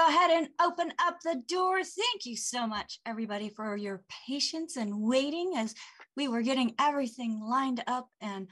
[0.00, 1.82] All right, let's go ahead and open up the door.
[1.82, 5.74] Thank you so much, everybody, for your patience and waiting as
[6.16, 8.48] we were getting everything lined up and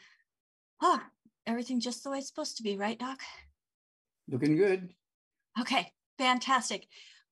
[0.82, 1.00] oh,
[1.46, 3.20] everything just the way it's supposed to be, right, Doc?
[4.28, 4.90] Looking good.
[5.60, 6.86] Okay, fantastic.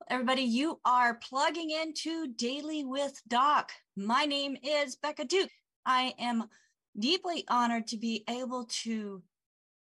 [0.08, 3.72] Everybody, you are plugging into Daily with Doc.
[3.96, 5.52] My name is Becca Dukes.
[5.84, 6.44] I am
[6.98, 9.22] deeply honored to be able to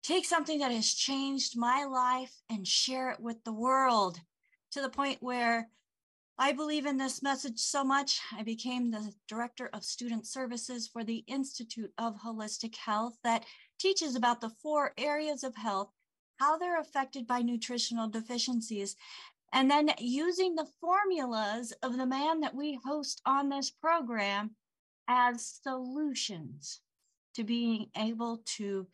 [0.03, 4.19] take something that has changed my life and share it with the world
[4.71, 5.69] to the point where
[6.37, 8.21] I believe in this message so much.
[8.37, 13.43] I became the director of student services for the Institute of Holistic Health that
[13.77, 15.91] teaches about the four areas of health,
[16.37, 18.95] how they're affected by nutritional deficiencies,
[19.51, 24.51] and then using the formulas of the man that we host on this program
[25.09, 26.79] as solutions
[27.35, 28.87] to being able to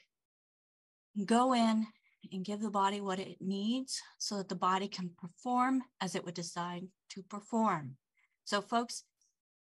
[1.24, 1.88] go in
[2.32, 6.26] and give the body what it needs so that the body can perform as it
[6.26, 7.96] would decide to perform.
[8.44, 9.04] So, folks,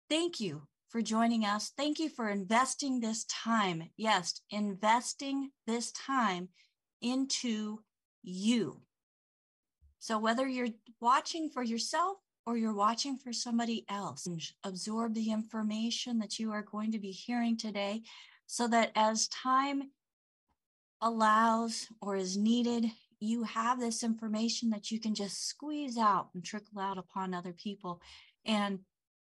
[0.10, 1.72] thank you for joining us.
[1.76, 3.90] Thank you for investing this time.
[3.98, 6.50] Yes, investing this time
[7.02, 7.80] into
[8.22, 8.82] you.
[10.00, 10.70] So, whether you're
[11.02, 14.28] watching for yourself or you're watching for somebody else,
[14.64, 18.02] absorb the information that you are going to be hearing today
[18.46, 19.84] so that as time
[21.04, 22.86] allows or is needed,
[23.20, 27.54] you have this information that you can just squeeze out and trickle out upon other
[27.54, 28.02] people.
[28.46, 28.80] And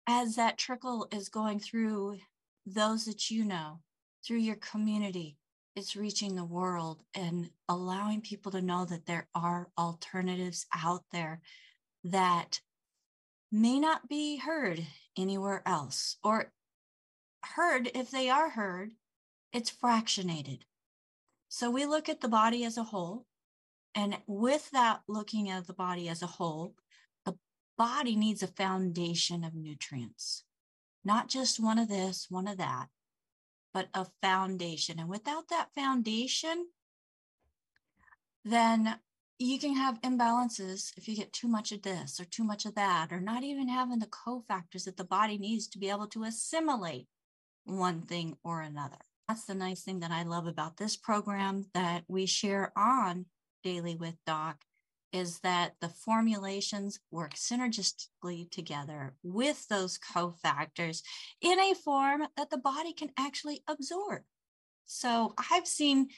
[0.06, 2.18] as that trickle is going through
[2.64, 3.80] those that you know,
[4.26, 5.36] through your community,
[5.76, 11.40] it's reaching the world and allowing people to know that there are alternatives out there
[12.04, 12.60] that
[13.50, 16.52] may not be heard anywhere else or
[17.56, 18.92] heard if they are heard
[19.52, 20.60] it's fractionated
[21.54, 23.26] so we look at the body as a whole.
[23.94, 26.74] And with that looking at the body as a whole,
[27.24, 27.36] the
[27.78, 30.42] body needs a foundation of nutrients,
[31.04, 32.88] not just one of this, one of that,
[33.72, 34.98] but a foundation.
[34.98, 36.70] And without that foundation,
[38.44, 38.98] then
[39.38, 42.74] you can have imbalances if you get too much of this or too much of
[42.74, 46.24] that, or not even having the cofactors that the body needs to be able to
[46.24, 47.06] assimilate
[47.62, 48.98] one thing or another.
[49.28, 53.26] That's the nice thing that I love about this program that we share on
[53.62, 54.64] Daily with Doc
[55.14, 61.02] is that the formulations work synergistically together with those cofactors
[61.40, 64.22] in a form that the body can actually absorb.
[64.84, 66.08] So I've seen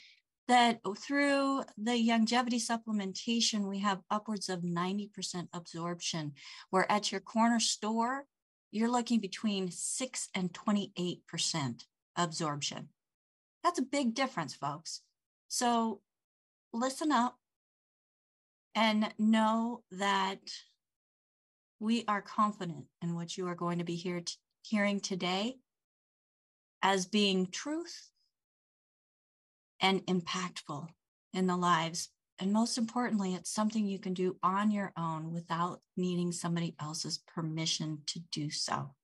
[0.49, 6.33] that through the longevity supplementation, we have upwards of 90% absorption,
[6.71, 8.25] where at your corner store,
[8.73, 11.85] you're looking between 6 and 28%
[12.17, 12.89] absorption.
[13.67, 15.01] That's a big difference, folks.
[15.49, 16.01] So
[16.73, 17.37] listen up
[18.77, 20.39] and know that
[21.81, 25.57] we are confident in what you are going to be here t- hearing today
[26.81, 28.11] as being truth
[29.81, 30.87] and impactful
[31.33, 32.11] in the lives.
[32.39, 37.19] And most importantly, it's something you can do on your own without needing somebody else's
[37.19, 38.95] permission to do so.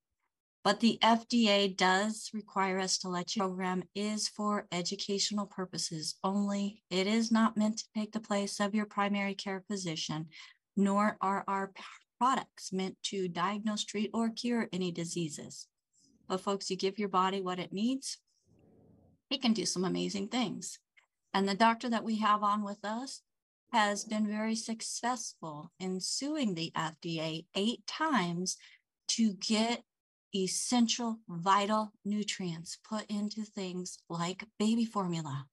[0.64, 6.83] But the FDA does require us to let you program is for educational purposes only.
[6.88, 10.28] It is not meant to take the place of your primary care physician,
[10.76, 11.73] nor are our
[12.19, 15.66] products meant to diagnose, treat, or cure any diseases.
[16.28, 18.19] But folks, you give your body what it needs,
[19.28, 20.78] it can do some amazing things.
[21.35, 23.23] And the doctor that we have on with us
[23.73, 28.57] has been very successful in suing the FDA eight times
[29.09, 29.83] to get
[30.35, 35.47] essential, vital nutrients put into things like baby formula.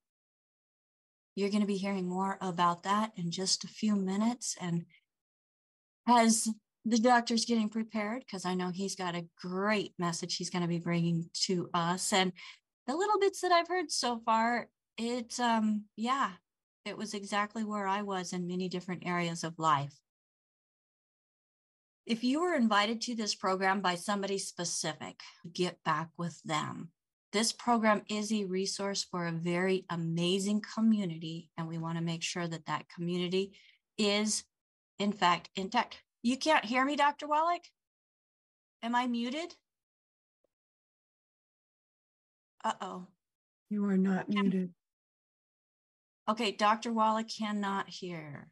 [1.35, 4.55] You're going to be hearing more about that in just a few minutes.
[4.59, 4.85] And
[6.07, 6.47] as
[6.85, 10.67] the doctor's getting prepared, because I know he's got a great message he's going to
[10.67, 12.11] be bringing to us.
[12.11, 12.33] And
[12.87, 14.67] the little bits that I've heard so far,
[14.97, 16.31] it, um, yeah,
[16.85, 19.93] it was exactly where I was in many different areas of life.
[22.09, 25.21] If you were invited to this program by somebody specific,
[25.53, 26.89] get back with them.
[27.31, 32.23] This program is a resource for a very amazing community, and we want to make
[32.23, 33.53] sure that that community
[33.95, 34.43] is,
[34.97, 36.01] in fact, intact.
[36.23, 37.27] You can't hear me, Dr.
[37.27, 37.61] Wallach?
[38.81, 39.53] Am I muted?
[42.63, 43.05] Uh oh.
[43.69, 44.73] You are not muted.
[46.27, 46.91] Okay, Dr.
[46.91, 48.49] Wallach cannot hear.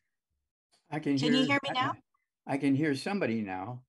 [0.92, 1.42] I can, can hear.
[1.42, 1.96] you hear me now?
[2.48, 3.82] I can hear somebody now.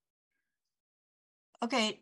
[1.62, 2.00] Okay.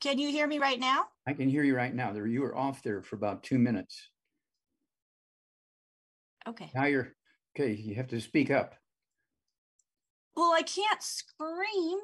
[0.00, 1.06] Can you hear me right now?
[1.26, 2.12] I can hear you right now.
[2.12, 4.08] There, you were off there for about two minutes.
[6.46, 6.70] Okay.
[6.74, 7.12] Now you're
[7.56, 7.72] okay.
[7.72, 8.74] You have to speak up.
[10.36, 11.98] Well, I can't scream.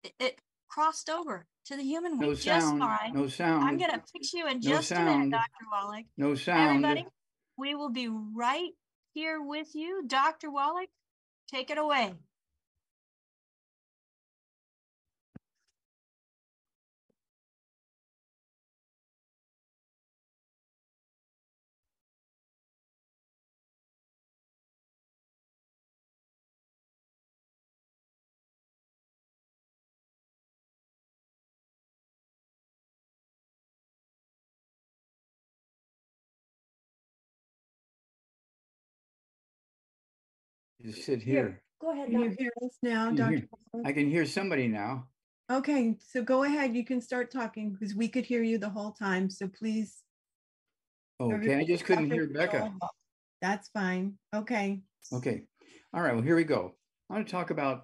[0.02, 3.64] it, it crossed over to the human No world just sound, fine no sound.
[3.64, 6.84] i'm gonna fix you in No just a minute dr wallach No sound.
[6.84, 7.06] everybody
[7.58, 8.70] we will be right
[9.14, 10.04] here with you.
[10.06, 10.90] Dr wallach
[11.50, 12.14] take it away
[40.88, 41.60] Just sit here.
[41.80, 43.30] go ahead Can you hear us now, Can you Dr.
[43.36, 45.06] hear- I can hear somebody now.
[45.50, 46.74] Okay, so go ahead.
[46.74, 49.28] You can start talking because we could hear you the whole time.
[49.28, 50.02] So please.
[51.20, 52.72] Okay, I just couldn't hear Becca.
[53.42, 54.18] That's fine.
[54.34, 54.80] Okay.
[55.12, 55.42] Okay.
[55.92, 56.14] All right.
[56.14, 56.74] Well, here we go.
[57.10, 57.82] I want to talk about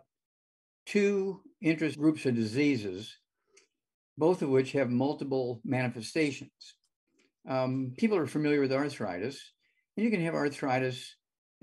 [0.86, 3.16] two interest groups of diseases,
[4.16, 6.76] both of which have multiple manifestations.
[7.48, 9.52] Um, people are familiar with arthritis,
[9.96, 11.14] and you can have arthritis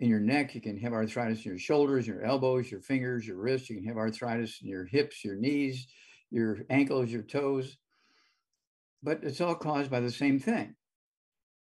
[0.01, 0.53] in your neck.
[0.53, 3.69] You can have arthritis in your shoulders, your elbows, your fingers, your wrists.
[3.69, 5.87] You can have arthritis in your hips, your knees,
[6.29, 7.77] your ankles, your toes.
[9.01, 10.75] But it's all caused by the same thing.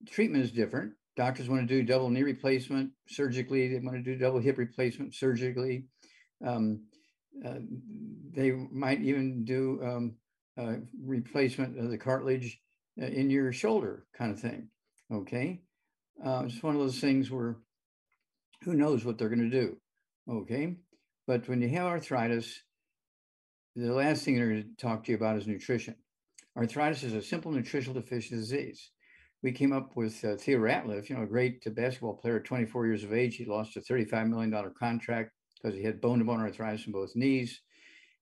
[0.10, 3.68] Treatment is different doctors want to do double knee replacement surgically.
[3.68, 5.86] They want to do double hip replacement surgically.
[6.46, 6.84] Um,
[7.46, 7.56] uh,
[8.32, 10.16] they might even do um,
[10.58, 12.60] uh, replacement of the cartilage
[13.02, 14.70] uh, in your shoulder, kind of thing.
[15.12, 15.62] Okay,
[16.24, 17.58] uh, it's one of those things where
[18.64, 19.78] who knows what they're going to do.
[20.30, 20.76] Okay,
[21.28, 22.62] but when you have arthritis,
[23.76, 25.96] the last thing they're going to talk to you about is nutrition.
[26.56, 28.92] Arthritis is a simple nutritional deficiency disease
[29.44, 33.04] we came up with uh, Theo Ratliff, you know, a great basketball player, 24 years
[33.04, 33.36] of age.
[33.36, 37.16] He lost a $35 million contract because he had bone to bone arthritis in both
[37.16, 37.60] knees.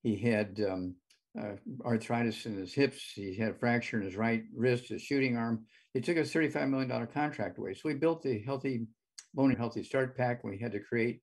[0.01, 0.95] He had um,
[1.39, 1.53] uh,
[1.85, 3.11] arthritis in his hips.
[3.13, 5.63] He had a fracture in his right wrist, his shooting arm.
[5.93, 7.75] They took a $35 million contract away.
[7.75, 8.87] So we built the Healthy
[9.33, 10.43] Bone and Healthy Start Pack.
[10.43, 11.21] We had to create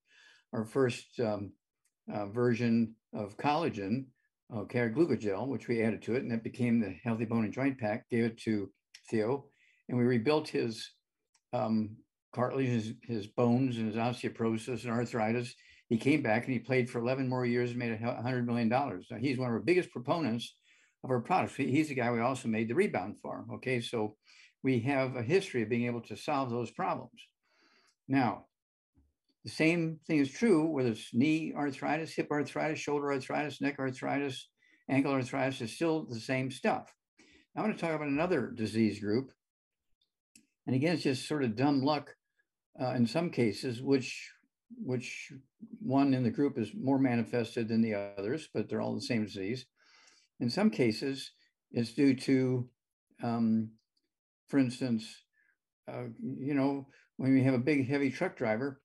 [0.53, 1.53] our first um,
[2.13, 4.07] uh, version of collagen,
[4.51, 7.79] our glucogel, which we added to it, and that became the Healthy Bone and Joint
[7.79, 8.09] Pack.
[8.09, 8.71] Gave it to
[9.11, 9.45] Theo
[9.89, 10.91] and we rebuilt his
[11.53, 11.97] um,
[12.35, 15.55] cartilage, his, his, bones, and his osteoporosis and arthritis.
[15.89, 18.69] He came back and he played for 11 more years and made a $100 million.
[18.69, 20.55] Now, he's one of our biggest proponents
[21.03, 21.57] of our products.
[21.57, 23.47] He's the guy we also made the rebound for.
[23.55, 24.17] Okay, so
[24.63, 27.13] we have a history of being able to solve those problems.
[28.09, 28.47] Now,
[29.45, 34.49] the same thing is true whether it's knee arthritis, hip arthritis, shoulder arthritis, neck arthritis,
[34.89, 36.93] ankle arthritis, is still the same stuff.
[37.57, 39.33] I want to talk about another disease group
[40.69, 42.15] and again, it's just sort of dumb luck
[42.79, 44.31] uh, in some cases, which
[44.85, 45.33] which
[45.81, 49.25] one in the group is more manifested than the others, but they're all the same
[49.25, 49.65] disease.
[50.41, 51.33] In some cases,
[51.73, 52.69] it's due to,
[53.23, 53.71] um,
[54.49, 55.07] for instance,
[55.91, 56.87] uh, you know,
[57.19, 58.81] when we have a big, heavy truck driver,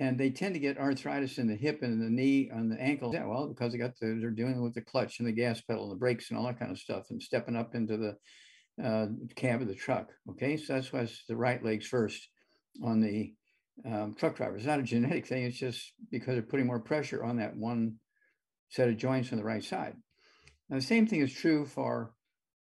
[0.00, 3.12] and they tend to get arthritis in the hip and the knee and the ankle.
[3.12, 5.84] Yeah, well, because they got the, they're dealing with the clutch and the gas pedal
[5.84, 8.16] and the brakes and all that kind of stuff, and stepping up into the
[8.82, 10.08] uh, cab of the truck.
[10.30, 12.28] Okay, so that's why it's the right legs first
[12.82, 13.34] on the
[13.84, 14.56] um, truck driver.
[14.56, 15.44] It's not a genetic thing.
[15.44, 17.96] It's just because they're putting more pressure on that one
[18.70, 19.94] set of joints on the right side.
[20.68, 22.12] Now, the same thing is true for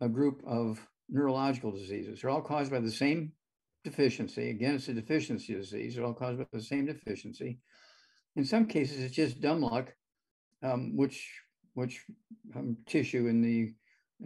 [0.01, 2.21] a group of neurological diseases.
[2.21, 3.33] They're all caused by the same
[3.85, 4.51] deficiency.
[4.51, 5.95] Again, it's a deficiency disease.
[5.95, 7.59] They're all caused by the same deficiency.
[8.37, 9.95] In some cases, it's just dumb luck,
[10.63, 11.31] um, which
[11.75, 12.03] which
[12.57, 13.75] um, tissue in the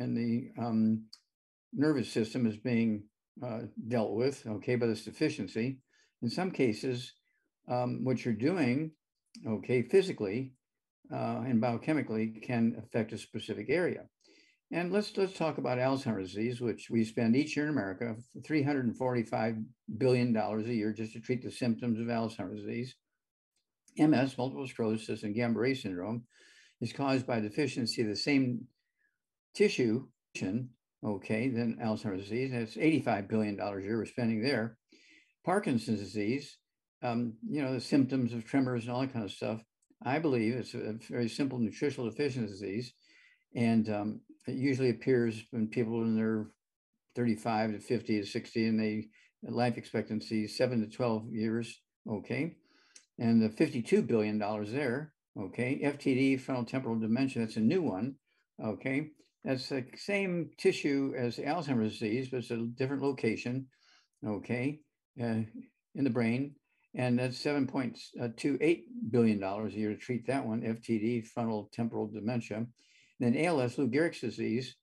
[0.02, 1.04] in the um,
[1.72, 3.02] nervous system is being
[3.44, 5.80] uh, dealt with, okay, by this deficiency.
[6.22, 7.12] In some cases,
[7.68, 8.92] um, what you're doing,
[9.46, 10.52] okay, physically
[11.12, 14.04] uh, and biochemically can affect a specific area.
[14.70, 19.56] And let's let's talk about Alzheimer's disease, which we spend each year in America 345
[19.96, 22.94] billion dollars a year just to treat the symptoms of Alzheimer's disease.
[23.96, 26.24] MS, multiple sclerosis, and Guillain-Barré syndrome
[26.80, 28.66] is caused by deficiency of the same
[29.54, 30.06] tissue,
[31.04, 32.52] okay, than Alzheimer's disease.
[32.52, 34.76] That's 85 billion dollars a year we're spending there.
[35.44, 36.58] Parkinson's disease,
[37.02, 39.62] um, you know, the symptoms of tremors and all that kind of stuff.
[40.04, 42.92] I believe it's a very simple nutritional deficiency disease,
[43.56, 46.46] and um, it usually appears when people in their
[47.16, 49.08] 35 to 50 to 60 and they
[49.42, 51.80] life expectancy seven to 12 years.
[52.08, 52.56] Okay.
[53.18, 55.12] And the 52 billion dollars there.
[55.38, 55.80] Okay.
[55.82, 58.14] FTD, frontal temporal dementia, that's a new one.
[58.64, 59.08] Okay.
[59.44, 63.66] That's the same tissue as Alzheimer's disease, but it's a different location.
[64.26, 64.80] Okay.
[65.20, 65.42] Uh,
[65.94, 66.54] in the brain.
[66.94, 68.80] And that's $7.28
[69.10, 72.66] billion a year to treat that one, FTD, frontal temporal dementia.
[73.20, 74.76] Then ALS, Lou Gehrig's disease,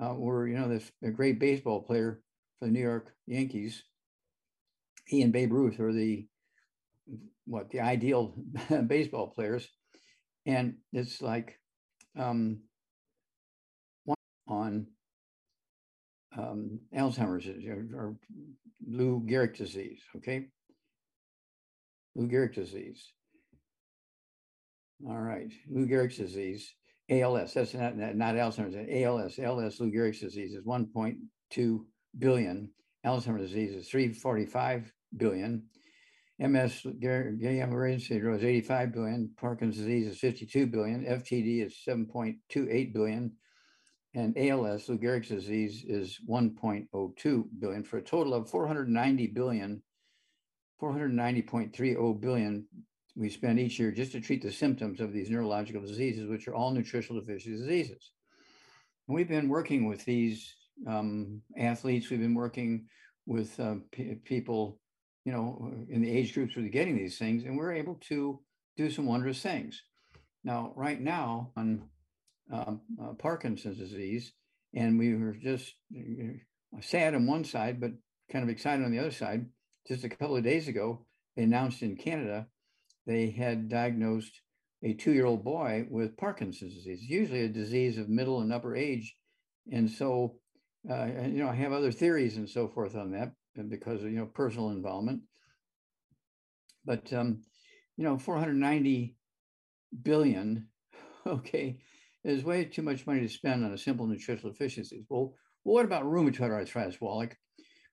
[0.00, 2.22] uh, where, you know, this a great baseball player
[2.58, 3.82] for the New York Yankees,
[5.06, 6.26] he and Babe Ruth are the,
[7.46, 8.34] what, the ideal
[8.86, 9.68] baseball players.
[10.46, 11.58] And it's like
[12.18, 12.60] um,
[14.48, 14.86] on
[16.36, 18.16] um, Alzheimer's or, or
[18.86, 20.46] Lou Gehrig disease, okay?
[22.14, 23.12] Lou Gehrig disease.
[25.06, 26.74] All right, Lou Gehrig's disease.
[27.10, 31.84] ALS, that's not, not Alzheimer's, ALS, ALS, Lou disease is 1.2
[32.18, 32.70] billion.
[33.06, 35.62] Alzheimer's disease is 345 billion.
[36.38, 39.30] MS, Guillain-Barré syndrome is 85 billion.
[39.36, 41.04] Parkinson's disease is 52 billion.
[41.04, 43.32] FTD is 7.28 billion.
[44.14, 49.82] And ALS, Lou Gehrig's disease, is 1.02 billion for a total of 490 billion,
[50.80, 52.66] 490.30 billion
[53.18, 56.54] we spend each year just to treat the symptoms of these neurological diseases, which are
[56.54, 58.12] all nutritional deficiency diseases.
[59.08, 60.54] And we've been working with these
[60.86, 62.08] um, athletes.
[62.08, 62.86] We've been working
[63.26, 63.76] with uh,
[64.24, 64.78] people,
[65.24, 68.40] you know, in the age groups who are getting these things, and we're able to
[68.76, 69.82] do some wondrous things.
[70.44, 71.82] Now, right now on
[72.52, 74.32] um, uh, Parkinson's disease,
[74.74, 77.90] and we were just uh, sad on one side, but
[78.30, 79.46] kind of excited on the other side.
[79.88, 81.04] Just a couple of days ago,
[81.34, 82.46] they announced in Canada
[83.08, 84.42] they had diagnosed
[84.84, 88.76] a two year old boy with Parkinson's disease, usually a disease of middle and upper
[88.76, 89.16] age.
[89.72, 90.36] And so,
[90.88, 93.32] uh, you know, I have other theories and so forth on that
[93.68, 95.22] because of, you know, personal involvement.
[96.84, 97.42] But, um,
[97.96, 99.16] you know, 490
[100.02, 100.68] billion,
[101.26, 101.80] okay,
[102.24, 105.06] is way too much money to spend on a simple nutritional deficiencies.
[105.08, 107.34] Well, well what about rheumatoid arthritis, Wallach?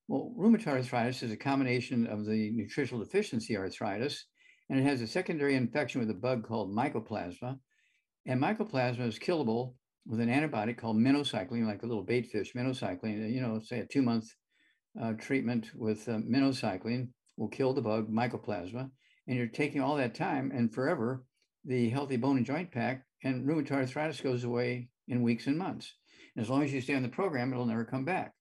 [0.10, 4.26] Well, rheumatoid arthritis is a combination of the nutritional deficiency arthritis
[4.70, 7.60] and it has a secondary infection with a bug called mycoplasma.
[8.26, 9.76] And mycoplasma is killable
[10.08, 13.32] with an antibiotic called minocycline, like a little bait fish, minocycline.
[13.32, 14.26] You know, say a two month
[15.02, 18.90] uh, treatment with uh, minocycline will kill the bug, mycoplasma.
[19.28, 21.26] And you're taking all that time and forever,
[21.64, 25.94] the healthy bone and joint pack and rheumatoid arthritis goes away in weeks and months.
[26.36, 28.34] And as long as you stay on the program, it'll never come back.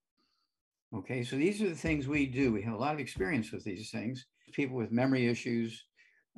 [0.95, 2.53] Okay, so these are the things we do.
[2.53, 4.27] We have a lot of experience with these things.
[4.53, 5.85] People with memory issues,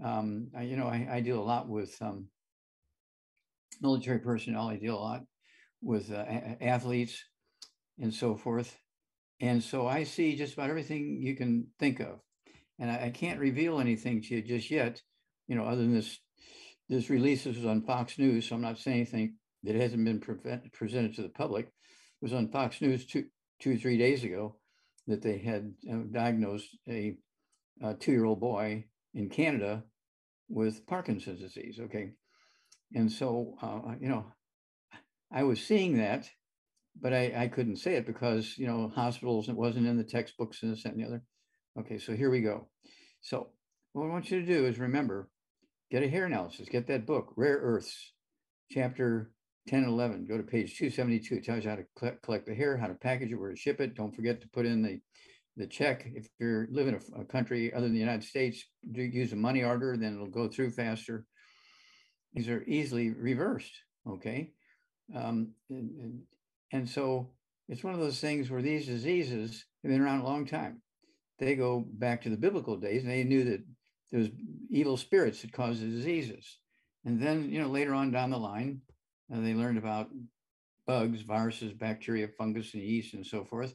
[0.03, 2.29] um, I, you know, I, I, deal a lot with um,
[3.81, 4.69] military personnel.
[4.69, 5.23] I deal a lot
[5.81, 6.25] with uh,
[6.61, 7.25] athletes
[7.99, 8.77] and so forth.
[9.41, 12.21] And so I see just about everything you can think of.
[12.79, 15.01] And I, I can't reveal anything to you just yet,
[15.49, 16.19] you know, other than this,
[16.89, 18.49] this release this was on Fox News.
[18.49, 20.37] So I'm not saying anything that hasn't been pre-
[20.73, 21.67] presented to the public.
[21.67, 21.73] It
[22.23, 23.25] was on Fox News two,
[23.61, 24.57] two, three days ago
[25.07, 27.17] that they had uh, diagnosed a,
[27.83, 28.85] a two-year-old boy
[29.17, 29.83] in Canada
[30.49, 31.81] with Parkinson's disease.
[31.81, 32.13] Okay.
[32.95, 34.27] And so, uh, you know,
[35.33, 36.29] I was seeing that,
[37.01, 40.63] but I, I couldn't say it because, you know, hospitals, it wasn't in the textbooks
[40.63, 41.23] and this and the other.
[41.81, 41.99] Okay.
[41.99, 42.69] So here we go.
[43.23, 43.49] So
[43.93, 45.29] what I want you to do is remember,
[45.91, 48.13] get a hair analysis, get that book, Rare Earths,
[48.71, 49.33] chapter
[49.69, 50.27] 10 and 11.
[50.27, 51.37] Go to page 272.
[51.37, 53.81] It tells you how to collect the hair, how to package it, where to ship
[53.81, 53.95] it.
[53.95, 55.01] Don't forget to put in the
[55.57, 56.07] the check.
[56.15, 59.37] If you're living in a, a country other than the United States, do use a
[59.37, 61.25] money order, then it'll go through faster.
[62.35, 63.73] these are easily reversed.
[64.09, 64.53] Okay.
[65.15, 66.23] Um, and, and,
[66.73, 67.31] and so
[67.69, 70.83] it's one of those things where these diseases have been around a long time.
[71.39, 73.65] They go back to the biblical days and they knew that
[74.11, 74.31] there was
[74.71, 76.59] evil spirits that caused the diseases.
[77.05, 78.81] And then, you know, later on down the line,
[79.33, 80.09] uh, they learned about
[80.87, 83.75] bugs, viruses, bacteria, fungus, and yeast, and so forth.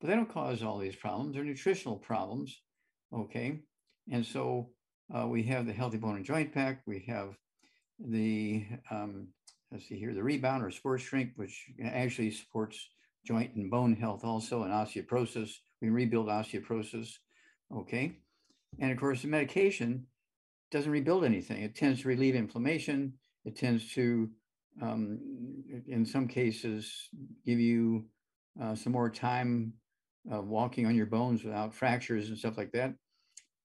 [0.00, 1.34] But they don't cause all these problems.
[1.34, 2.60] They're nutritional problems.
[3.12, 3.60] Okay.
[4.10, 4.70] And so
[5.14, 6.82] uh, we have the Healthy Bone and Joint Pack.
[6.86, 7.36] We have
[7.98, 9.28] the, um,
[9.70, 12.88] let's see here, the Rebound or Sports Shrink, which actually supports
[13.26, 15.50] joint and bone health also and osteoporosis.
[15.80, 17.08] We rebuild osteoporosis.
[17.74, 18.18] Okay.
[18.78, 20.06] And of course, the medication
[20.70, 21.62] doesn't rebuild anything.
[21.62, 23.14] It tends to relieve inflammation.
[23.44, 24.28] It tends to,
[24.82, 25.18] um,
[25.86, 27.08] in some cases,
[27.44, 28.06] give you
[28.60, 29.72] uh, some more time
[30.32, 32.94] uh, walking on your bones without fractures and stuff like that.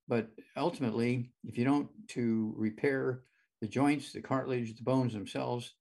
[0.08, 3.22] But ultimately, if you don't to repair
[3.62, 5.74] the joints, the cartilage, the bones themselves,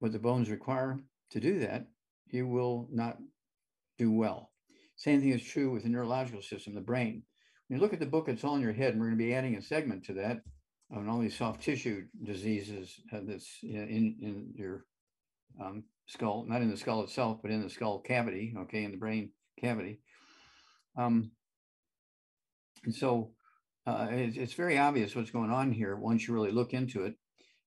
[0.00, 0.98] what the bones require
[1.30, 1.86] to do that,
[2.28, 3.18] you will not
[3.98, 4.50] do well.
[4.96, 7.22] Same thing is true with the neurological system, the brain.
[7.68, 9.24] When you look at the book, it's all in your head, and we're going to
[9.24, 10.40] be adding a segment to that
[10.94, 14.84] on all these soft tissue diseases uh, that's in, in your
[15.60, 18.96] um, skull, not in the skull itself, but in the skull cavity, okay, in the
[18.96, 20.00] brain cavity.
[20.96, 21.30] Um,
[22.84, 23.30] and so
[23.86, 27.14] uh, it's, it's, very obvious what's going on here once you really look into it.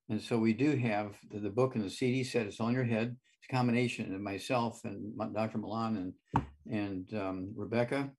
[0.10, 2.45] And so we do have the, the book and the CD set.
[2.45, 3.15] It's on your head.
[3.39, 5.58] It's a combination of myself and Dr.
[5.58, 8.10] Ma Lan and and um, Rebecca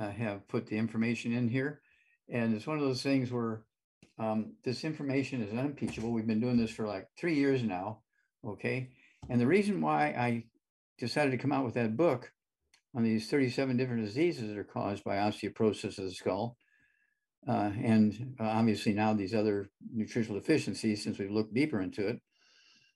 [0.00, 1.80] uh, have put the information in here.
[2.28, 3.62] And it's one of those things where
[4.18, 6.10] um, this information is unimpeachable.
[6.10, 8.00] We've been doing this for like three years now.
[8.44, 8.90] Okay.
[9.28, 10.44] And the reason why I
[10.98, 12.30] decided to come out with that book
[12.94, 16.56] on these 37 different diseases that are caused by osteoporosis of the skull
[17.46, 22.20] uh, and uh, obviously now these other nutritional deficiencies since we've looked deeper into it.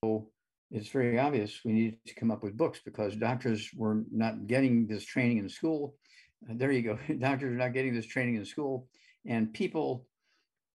[0.03, 0.29] So
[0.71, 4.87] it's very obvious we need to come up with books because doctors were not getting
[4.87, 5.97] this training in school.
[6.49, 6.99] Uh, there you go.
[7.19, 8.89] doctors are not getting this training in school,
[9.27, 10.07] and people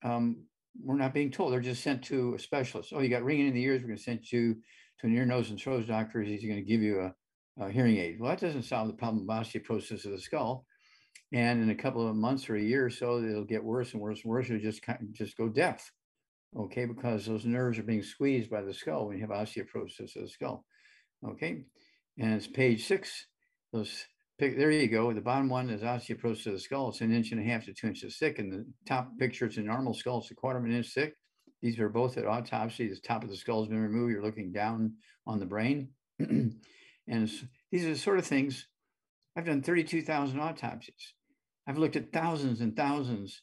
[0.02, 0.44] um,
[0.82, 1.52] were not being told.
[1.52, 2.92] They're just sent to a specialist.
[2.94, 3.82] Oh, you got ringing in the ears.
[3.82, 4.56] We're going to send you
[5.00, 6.22] to an ear, nose, and throat doctor.
[6.22, 7.14] He's going to give you a,
[7.58, 8.20] a hearing aid.
[8.20, 10.64] Well, that doesn't solve the problem of osteoporosis of the skull.
[11.32, 14.02] And in a couple of months or a year or so, it'll get worse and
[14.02, 14.46] worse and worse.
[14.46, 15.90] It'll just just go deaf.
[16.56, 20.22] Okay, because those nerves are being squeezed by the skull when you have osteoporosis of
[20.22, 20.64] the skull.
[21.24, 21.62] Okay,
[22.18, 23.26] and it's page six.
[23.72, 24.06] Those
[24.40, 25.12] there you go.
[25.12, 26.88] The bottom one is osteoporosis of the skull.
[26.88, 28.38] It's an inch and a half to two inches thick.
[28.38, 30.20] And the top picture, it's a normal skull.
[30.20, 31.14] It's a quarter of an inch thick.
[31.60, 32.88] These are both at autopsy.
[32.88, 34.12] The top of the skull has been removed.
[34.12, 34.94] You're looking down
[35.26, 35.90] on the brain.
[37.08, 37.30] and
[37.70, 38.66] these are the sort of things.
[39.36, 41.14] I've done 32,000 autopsies.
[41.66, 43.42] I've looked at thousands and thousands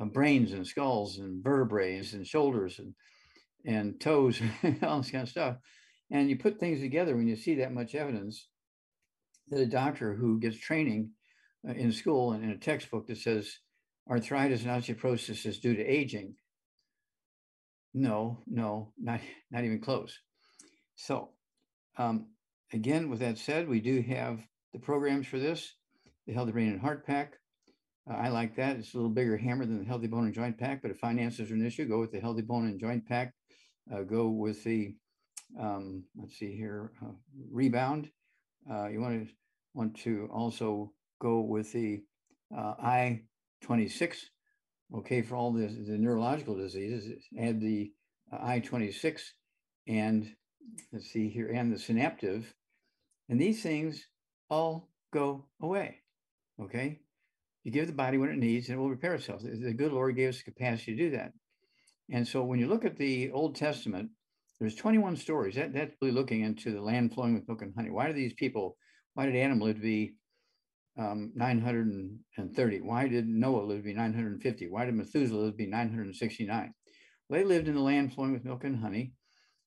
[0.00, 2.94] of brains and skulls and vertebrae and shoulders and,
[3.64, 5.56] and toes and all this kind of stuff.
[6.10, 8.48] And you put things together when you see that much evidence
[9.48, 11.10] that a doctor who gets training
[11.68, 13.58] uh, in school and in a textbook that says
[14.10, 16.34] arthritis and osteoporosis is due to aging.
[17.94, 19.20] No, no, not,
[19.50, 20.18] not even close.
[20.96, 21.30] So
[21.96, 22.26] um,
[22.72, 24.40] again, with that said, we do have
[24.72, 25.74] the programs for this
[26.26, 27.34] the Healthy Brain and Heart Pack.
[28.08, 28.76] Uh, I like that.
[28.76, 31.50] It's a little bigger hammer than the Healthy Bone and Joint Pack, but if finances
[31.50, 33.34] are an issue, go with the Healthy Bone and Joint Pack.
[33.92, 34.94] Uh, go with the,
[35.58, 37.10] um, let's see here, uh,
[37.50, 38.08] Rebound.
[38.70, 39.34] Uh, you want to
[39.74, 42.02] want to also go with the
[42.56, 44.16] uh, I-26.
[44.94, 47.90] Okay, for all the, the neurological diseases, add the
[48.32, 49.22] uh, I-26
[49.88, 50.30] and
[50.92, 52.54] let's see here, and the synaptive.
[53.32, 54.08] And these things
[54.50, 56.00] all go away.
[56.60, 57.00] Okay.
[57.64, 59.40] You give the body what it needs and it will repair itself.
[59.42, 61.32] The good Lord gave us the capacity to do that.
[62.10, 64.10] And so when you look at the Old Testament,
[64.60, 65.54] there's 21 stories.
[65.54, 67.88] That, that's really looking into the land flowing with milk and honey.
[67.88, 68.76] Why do these people,
[69.14, 70.12] why did Adam live to be
[70.98, 72.80] um, 930?
[72.82, 74.68] Why did Noah live to be 950?
[74.68, 76.74] Why did Methuselah live to be 969?
[77.30, 79.14] Well, they lived in the land flowing with milk and honey.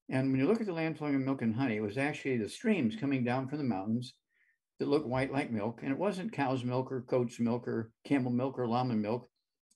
[0.09, 2.37] And when you look at the land flowing with milk and honey, it was actually
[2.37, 4.13] the streams coming down from the mountains
[4.79, 5.79] that looked white like milk.
[5.81, 9.27] And it wasn't cow's milk or goat's milk or camel milk or llama milk.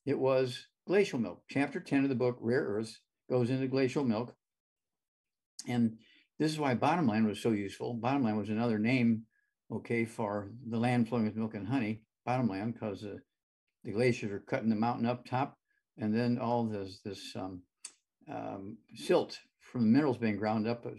[0.06, 1.42] It was glacial milk.
[1.50, 4.36] Chapter 10 of the book, Rare Earths, goes into glacial milk.
[5.68, 5.98] And
[6.38, 7.94] this is why bottomland was so useful.
[7.96, 9.24] Bottomland was another name,
[9.72, 13.20] okay, for the land flowing with milk and honey, bottomland, because the,
[13.84, 15.58] the glaciers are cutting the mountain up top.
[15.98, 17.62] And then all this, this um,
[18.32, 19.40] um, silt
[19.72, 20.94] from the minerals being ground up at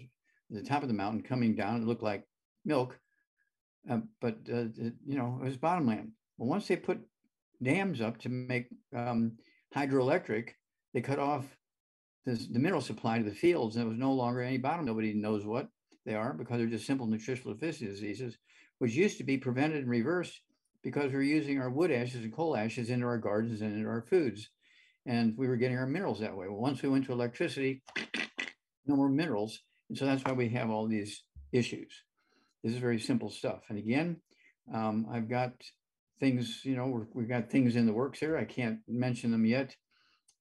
[0.50, 1.83] the top of the mountain coming down.
[1.83, 2.24] It looked like
[2.64, 2.98] milk
[3.88, 4.64] uh, but uh,
[5.06, 6.12] you know it was bottomland.
[6.37, 7.00] Well, once they put
[7.62, 9.33] dams up to make um,
[9.74, 10.50] hydroelectric,
[10.92, 11.46] they cut off
[12.26, 14.85] this, the mineral supply to the fields, and it was no longer any bottom.
[14.85, 15.68] Nobody knows what
[16.04, 18.38] they are because they're just simple nutritional deficiency diseases,
[18.78, 20.40] which used to be prevented and reversed
[20.83, 23.88] because we are using our wood ashes and coal ashes into our gardens and into
[23.88, 24.48] our foods.
[25.06, 26.48] And we were getting our minerals that way.
[26.48, 27.83] Well, once we went to electricity,
[28.87, 29.61] no more minerals.
[29.88, 31.93] And so that's why we have all these issues.
[32.62, 33.61] This is very simple stuff.
[33.69, 34.21] And again,
[34.73, 35.53] um, I've got
[36.21, 38.37] things, you know, we've got things in the works here.
[38.37, 39.75] I can't mention them yet,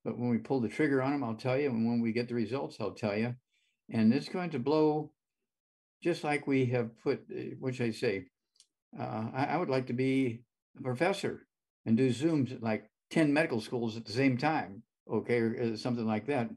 [0.04, 1.70] but when we pull the trigger on them, I'll tell you.
[1.70, 3.36] And when we get the results, I'll tell you.
[3.92, 5.12] And it's going to blow
[6.04, 8.26] just like we have put, uh, what should I say?
[8.98, 10.44] Uh, I, I would like to be
[10.78, 11.48] a professor
[11.86, 15.78] and do Zooms at like 10 medical schools at the same time, okay, or uh,
[15.78, 16.50] something like that.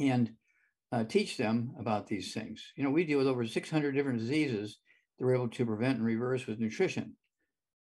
[0.00, 0.32] And
[0.92, 2.72] uh, teach them about these things.
[2.76, 4.78] You know, we deal with over 600 different diseases
[5.18, 7.14] that we're able to prevent and reverse with nutrition.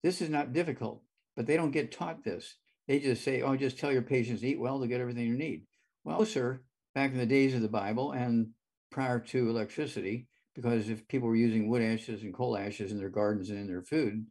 [0.03, 1.03] This is not difficult,
[1.35, 2.55] but they don't get taught this.
[2.87, 5.63] They just say, oh, just tell your patients eat well to get everything you need.
[6.03, 6.61] Well, sir,
[6.95, 8.49] back in the days of the Bible and
[8.91, 13.09] prior to electricity, because if people were using wood ashes and coal ashes in their
[13.09, 14.25] gardens and in their food,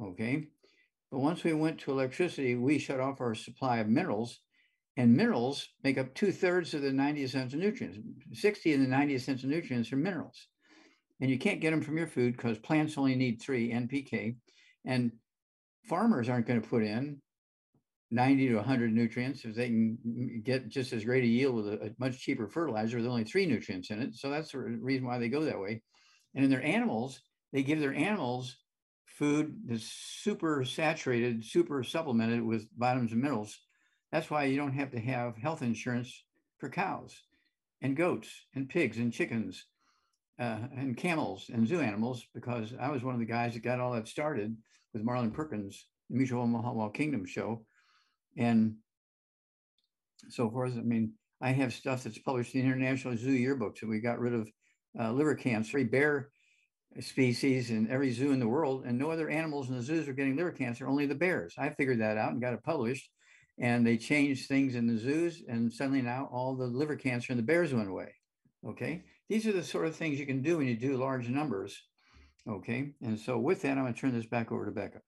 [0.00, 0.48] okay.
[1.10, 4.40] But once we went to electricity, we shut off our supply of minerals,
[4.96, 7.98] and minerals make up two thirds of the 90 essential nutrients.
[8.32, 10.48] 60 of the 90 essential nutrients are minerals.
[11.20, 14.36] And you can't get them from your food because plants only need three NPK.
[14.84, 15.12] And
[15.88, 17.20] farmers aren't going to put in
[18.10, 21.86] 90 to 100 nutrients if they can get just as great a yield with a,
[21.86, 24.14] a, much cheaper fertilizer with only three nutrients in it.
[24.14, 25.80] So that's the reason why they go that way.
[26.34, 27.20] And in their animals,
[27.52, 28.56] they give their animals
[29.06, 33.58] food that's super saturated, super supplemented with vitamins and minerals.
[34.12, 36.24] That's why you don't have to have health insurance
[36.58, 37.14] for cows
[37.80, 39.66] and goats and pigs and chickens
[40.38, 43.80] uh, and camels and zoo animals, because I was one of the guys that got
[43.80, 44.56] all that started
[44.92, 47.64] with Marlin Perkins, the Mutual Wild Kingdom show
[48.36, 48.76] and
[50.28, 50.76] so forth.
[50.76, 54.34] I mean, I have stuff that's published in International Zoo Yearbooks, and we got rid
[54.34, 54.48] of
[54.98, 56.28] uh, liver cancer, bear
[57.00, 60.12] species in every zoo in the world, and no other animals in the zoos are
[60.12, 61.54] getting liver cancer, only the bears.
[61.58, 63.10] I figured that out and got it published.
[63.62, 67.36] And they changed things in the zoos, and suddenly now all the liver cancer in
[67.36, 68.12] the bears went away.
[68.68, 69.04] Okay.
[69.28, 71.80] These are the sort of things you can do when you do large numbers.
[72.48, 72.90] Okay.
[73.02, 75.00] And so with that, I'm going to turn this back over to Becca.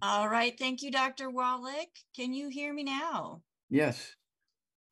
[0.00, 0.56] All right.
[0.56, 1.28] Thank you, Dr.
[1.28, 1.90] Wallach.
[2.14, 3.42] Can you hear me now?
[3.68, 4.14] Yes.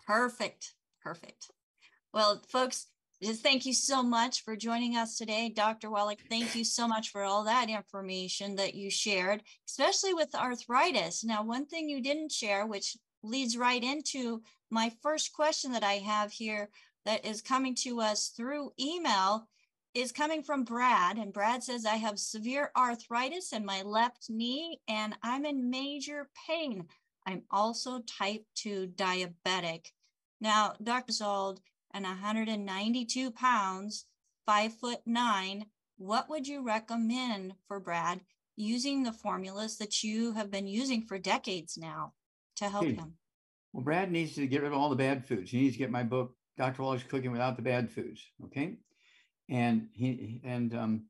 [0.04, 0.74] Perfect.
[1.00, 1.50] Perfect.
[2.12, 2.88] Well, folks,
[3.32, 5.48] thank you so much for joining us today.
[5.48, 5.90] Dr.
[5.90, 11.24] Wallach, thank you so much for all that information that you shared, especially with arthritis.
[11.24, 15.94] Now, one thing you didn't share, which leads right into my first question that I
[15.94, 16.68] have here
[17.06, 19.48] that is coming to us through email
[19.94, 21.16] is coming from Brad.
[21.16, 26.28] And Brad says, I have severe arthritis in my left knee and I'm in major
[26.46, 26.87] pain.
[27.26, 29.92] I'm also type 2 diabetic.
[30.40, 31.12] Now, Dr.
[31.12, 31.58] Zold,
[31.94, 34.04] and 192 pounds,
[34.44, 38.20] five foot nine, what would you recommend for Brad
[38.57, 42.12] using the formulas that you have been using for decades now
[42.57, 42.94] to help hmm.
[42.94, 43.14] him?
[43.72, 45.50] Well, Brad needs to get rid of all the bad foods.
[45.50, 46.83] He needs to get my book, Dr.
[46.83, 48.22] Wallach's Cooking Without the Bad Foods.
[48.44, 48.76] Okay
[49.48, 51.04] and he and um,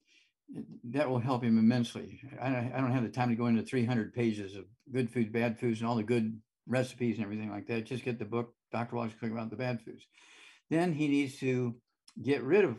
[0.84, 2.20] that will help him immensely.
[2.40, 5.58] I, I don't have the time to go into 300 pages of good food, bad
[5.58, 7.86] foods, and all the good recipes and everything like that.
[7.86, 8.96] Just get the book, Dr.
[8.96, 10.06] Wallach's Cooking About the Bad Foods.
[10.74, 11.76] Then he needs to
[12.22, 12.76] get rid of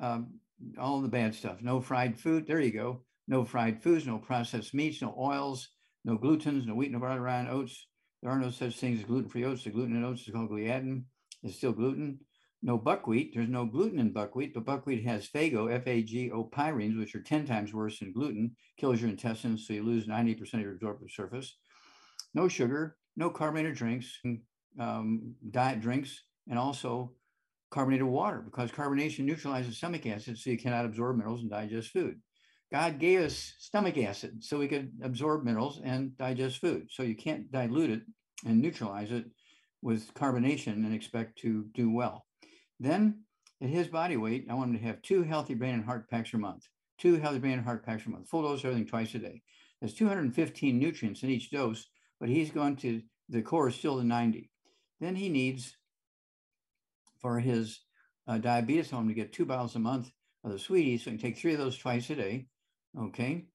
[0.00, 0.40] um,
[0.78, 1.58] all the bad stuff.
[1.60, 2.46] No fried food.
[2.46, 3.02] There you go.
[3.28, 5.68] No fried foods, no processed meats, no oils,
[6.04, 7.88] no glutens, no wheat, no barley, rye, oats.
[8.22, 9.64] There are no such things as gluten-free oats.
[9.64, 11.04] The gluten in oats is called gliadin.
[11.42, 12.20] It's still gluten
[12.62, 13.34] no buckwheat.
[13.34, 17.72] There's no gluten in buckwheat, but buckwheat has phago, F-A-G-O pyrines, which are 10 times
[17.72, 21.56] worse than gluten, kills your intestines, so you lose 90% of your absorptive surface.
[22.34, 24.18] No sugar, no carbonated drinks,
[24.80, 27.12] um, diet drinks, and also
[27.76, 32.18] carbonated water because carbonation neutralizes stomach acid, so you cannot absorb minerals and digest food.
[32.72, 36.86] God gave us stomach acid so we could absorb minerals and digest food.
[36.90, 38.00] So you can't dilute it
[38.46, 39.26] and neutralize it
[39.82, 42.24] with carbonation and expect to do well.
[42.80, 43.24] Then
[43.62, 46.30] at his body weight, I want him to have two healthy brain and heart packs
[46.30, 46.62] per month,
[46.96, 49.42] two healthy brain and heart packs per month, full dose everything twice a day.
[49.82, 51.84] There's 215 nutrients in each dose,
[52.18, 54.50] but he's going to, the core is still the 90.
[54.98, 55.75] Then he needs,
[57.26, 57.80] for his
[58.28, 60.12] uh, diabetes, home to get two bottles a month
[60.44, 62.46] of the sweeties, so he can take three of those twice a day.
[62.96, 63.46] Okay.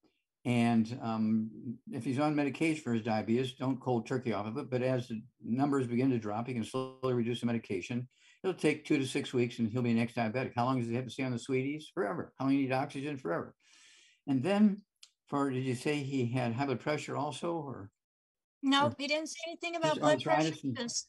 [0.43, 1.49] And um,
[1.89, 4.69] if he's on medication for his diabetes, don't cold turkey off of it.
[4.69, 8.09] But as the numbers begin to drop, he can slowly reduce the medication.
[8.43, 10.51] It'll take two to six weeks and he'll be next diabetic.
[10.53, 11.91] How long does he have to stay on the sweeties?
[11.93, 12.33] Forever.
[12.37, 13.17] How long do you need oxygen?
[13.17, 13.55] Forever.
[14.27, 14.81] And then
[15.27, 17.89] for, did you say he had high blood pressure also or?
[18.63, 20.55] No, or, he didn't say anything about blood pressure.
[20.75, 21.07] Just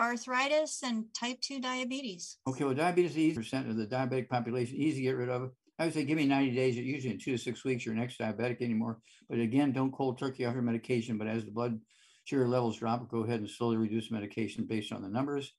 [0.00, 2.38] arthritis and type 2 diabetes.
[2.48, 5.50] Okay, well, diabetes is easy percent of the diabetic population, easy to get rid of.
[5.78, 8.18] I would say give me 90 days, usually in two to six weeks, you're next
[8.18, 8.98] diabetic anymore.
[9.28, 11.18] But again, don't cold turkey off your medication.
[11.18, 11.80] But as the blood
[12.24, 15.52] sugar levels drop, go ahead and slowly reduce medication based on the numbers.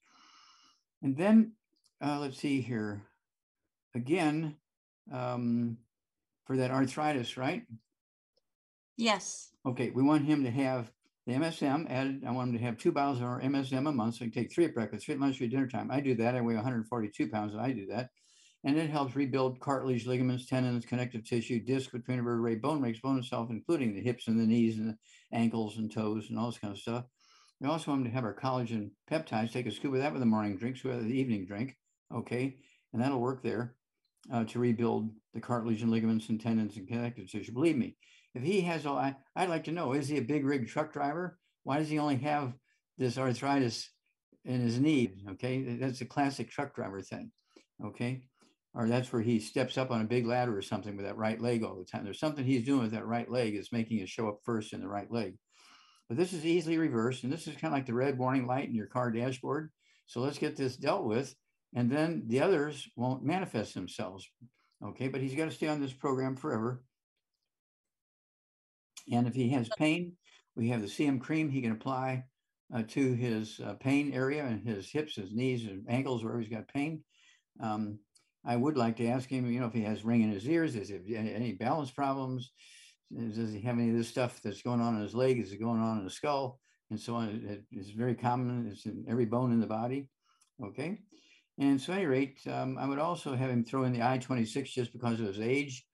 [1.04, 1.54] And then
[2.02, 3.04] uh, let's see here.
[3.94, 4.56] Again,
[5.12, 5.78] um,
[6.46, 7.64] for that arthritis, right?
[8.98, 9.50] Yes.
[9.66, 10.92] Okay, we want him to have
[11.26, 12.24] the MSM added.
[12.26, 14.16] I want them to have two bottles of our MSM a month.
[14.16, 15.90] So can take three at breakfast, three at lunch, three at dinner time.
[15.92, 16.36] I do that.
[16.36, 18.10] I weigh 142 pounds and I do that.
[18.64, 23.20] And it helps rebuild cartilage, ligaments, tendons, connective tissue, disc between vertebrae, bone makes bone
[23.20, 24.98] itself, including the hips and the knees and the
[25.38, 27.06] ankles and toes and all this kind of stuff.
[27.62, 29.52] We also want him to have our collagen peptides.
[29.52, 31.78] Take a scoop of that with a morning drink, of the evening drink.
[32.14, 32.58] Okay,
[32.92, 33.76] and that'll work there
[34.32, 37.54] uh, to rebuild the cartilage and ligaments and tendons and connective tissue.
[37.54, 37.96] Believe me,
[38.36, 40.94] if he has all, I, I'd like to know, is he a big rig truck
[40.94, 41.40] driver?
[41.64, 42.54] Why does he only have
[42.98, 43.90] this arthritis
[44.44, 45.16] in his knee?
[45.32, 47.32] Okay, that's a classic truck driver thing.
[47.84, 48.24] Okay,
[48.74, 51.42] or that's where he steps up on a big ladder or something with that right
[51.42, 52.04] leg all the time.
[52.04, 54.82] There's something he's doing with that right leg is making it show up first in
[54.82, 55.38] the right leg.
[56.08, 58.68] But this is easily reversed, and this is kind of like the red warning light
[58.68, 59.72] in your car dashboard.
[60.08, 61.34] So let's get this dealt with,
[61.74, 64.30] and then the others won't manifest themselves.
[64.84, 66.84] Okay, but he's got to stay on this program forever.
[69.12, 70.14] And if he has pain,
[70.56, 72.24] we have the CM cream he can apply
[72.74, 76.50] uh, to his uh, pain area and his hips, his knees, and ankles, wherever he's
[76.50, 77.04] got pain.
[77.60, 78.00] Um,
[78.46, 80.76] I would like to ask him, you know, if he has ring in his ears,
[80.76, 82.52] is he any balance problems?
[83.12, 85.40] Does he have any of this stuff that's going on in his leg?
[85.40, 86.60] Is it going on in his skull?
[86.92, 87.30] And so on.
[87.30, 88.68] It, it's very common.
[88.72, 90.10] It's in every bone in the body.
[90.64, 91.00] Okay.
[91.58, 94.18] And so, at any rate, um, I would also have him throw in the I
[94.18, 95.86] 26 just because of his age.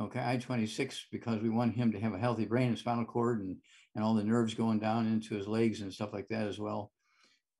[0.00, 0.22] Okay.
[0.24, 3.56] I 26 because we want him to have a healthy brain and spinal cord and,
[3.94, 6.90] and all the nerves going down into his legs and stuff like that as well.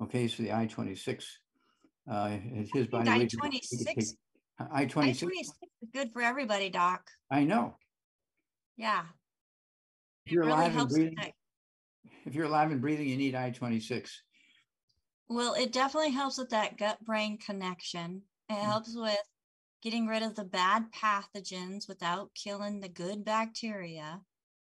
[0.02, 0.26] Okay.
[0.26, 1.38] So, the I 26,
[2.10, 2.28] uh,
[2.72, 3.10] his body.
[3.10, 4.14] I 26.
[4.72, 5.52] I 26 is
[5.92, 7.10] good for everybody, Doc.
[7.30, 7.76] I know.
[8.76, 9.02] Yeah.
[10.26, 11.32] If you're really alive and breathing,
[12.26, 14.22] if you're alive and breathing, you need I 26.
[15.28, 18.22] Well, it definitely helps with that gut brain connection.
[18.48, 18.64] It mm-hmm.
[18.64, 19.16] helps with
[19.82, 24.20] getting rid of the bad pathogens without killing the good bacteria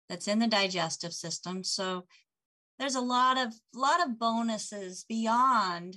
[0.09, 1.65] that's in the digestive system.
[1.65, 2.07] So
[2.79, 5.97] there's a lot of lot of bonuses beyond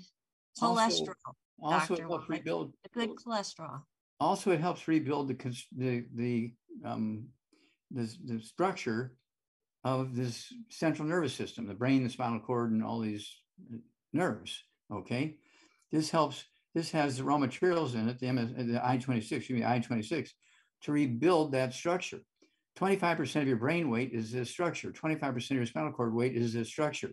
[0.62, 1.16] cholesterol.
[1.62, 3.82] Also, it helps rebuild the good cholesterol.
[4.20, 6.54] Also, it helps rebuild the the the
[6.86, 7.28] um,
[7.92, 9.16] the, the structure
[9.84, 13.30] of this central nervous system, the brain, the spinal cord, and all these
[14.14, 14.64] nerves.
[14.92, 15.38] Okay,
[15.92, 16.44] this helps.
[16.76, 20.30] This has the raw materials in it, the, MS, the I-26, excuse me, I-26,
[20.84, 22.20] to rebuild that structure.
[22.78, 24.92] 25% of your brain weight is this structure.
[24.92, 27.12] 25% of your spinal cord weight is this structure.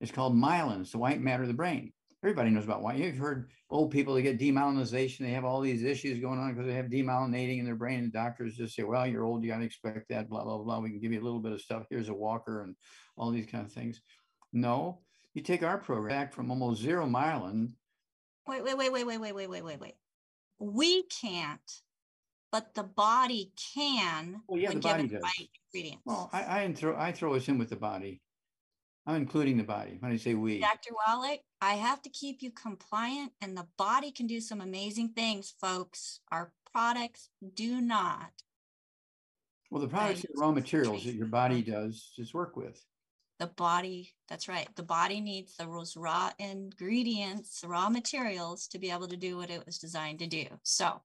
[0.00, 0.80] It's called myelin.
[0.80, 1.92] It's the white matter of the brain
[2.24, 2.94] everybody knows about why.
[2.94, 5.18] You've heard old people that get demyelinization.
[5.18, 7.98] They have all these issues going on because they have demyelinating in their brain.
[7.98, 9.44] And doctors just say, well, you're old.
[9.44, 10.78] You got to expect that, blah, blah, blah.
[10.80, 11.84] We can give you a little bit of stuff.
[11.90, 12.74] Here's a walker and
[13.18, 14.00] all these kind of things.
[14.54, 15.00] No,
[15.34, 17.72] you take our program back from almost zero myelin.
[18.46, 19.94] Wait, wait, wait, wait, wait, wait, wait, wait, wait, wait.
[20.58, 21.80] We can't,
[22.52, 24.42] but the body can.
[24.46, 25.22] Well, yeah, the body does.
[25.22, 26.02] Right ingredients.
[26.04, 28.20] Well, I, I throw I throw us in with the body.
[29.06, 30.60] I'm including the body when I say we.
[30.60, 30.90] Dr.
[31.06, 35.54] Wallach, I have to keep you compliant, and the body can do some amazing things,
[35.60, 36.20] folks.
[36.32, 38.30] Our products do not.
[39.70, 42.82] Well, the products are raw materials that your body does just work with.
[43.40, 44.68] The body, that's right.
[44.76, 49.66] The body needs those raw ingredients, raw materials to be able to do what it
[49.66, 50.46] was designed to do.
[50.62, 51.02] So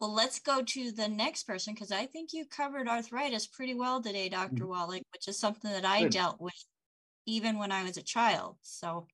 [0.00, 4.00] well, let's go to the next person because I think you covered arthritis pretty well
[4.00, 4.54] today, Dr.
[4.54, 4.68] Mm-hmm.
[4.68, 6.12] Wallach, which is something that I Good.
[6.12, 6.64] dealt with
[7.26, 8.56] even when I was a child.
[8.62, 9.08] So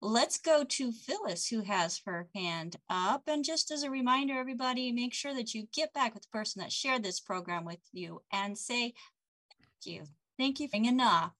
[0.00, 3.22] let's go to Phyllis, who has her hand up.
[3.26, 6.60] And just as a reminder, everybody, make sure that you get back with the person
[6.60, 8.94] that shared this program with you and say,
[9.84, 10.04] Thank you.
[10.38, 11.32] Thank you for enough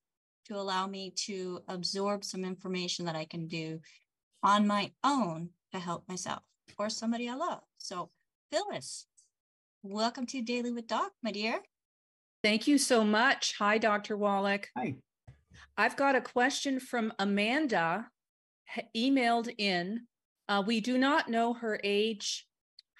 [0.47, 3.81] to allow me to absorb some information that I can do
[4.43, 6.41] on my own to help myself
[6.79, 7.61] or somebody I love.
[7.79, 8.11] So
[8.51, 9.07] Phyllis.
[9.83, 11.61] Welcome to Daily with Doc, my dear.
[12.45, 13.55] Thank you so much.
[13.59, 14.17] Hi, Dr.
[14.17, 14.69] Wallach.
[14.77, 14.95] Hi.
[15.77, 18.09] I've got a question from Amanda,
[18.95, 20.03] emailed in.
[20.49, 22.47] Uh, we do not know her age,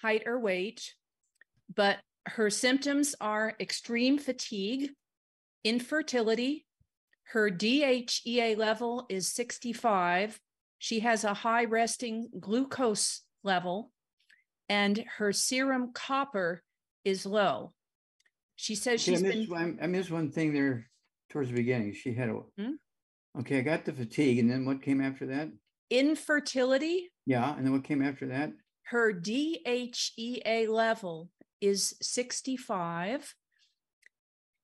[0.01, 0.95] height, or weight,
[1.75, 4.91] but her symptoms are extreme fatigue,
[5.65, 6.67] infertility.
[7.25, 10.39] Her DHEA level is 65.
[10.79, 13.93] She has a high resting glucose level
[14.69, 16.63] and her serum copper
[17.05, 17.73] is low.
[18.57, 19.79] She says she's I missed, been.
[19.83, 20.89] I missed one thing there
[21.31, 21.95] towards the beginning.
[21.95, 22.41] She had a.
[22.59, 22.73] Hmm?
[23.41, 25.49] Okay, I got the fatigue, and then what came after that?
[25.91, 28.53] Infertility, Yeah, and then what came after that?
[28.85, 33.35] her DHEA level is 65.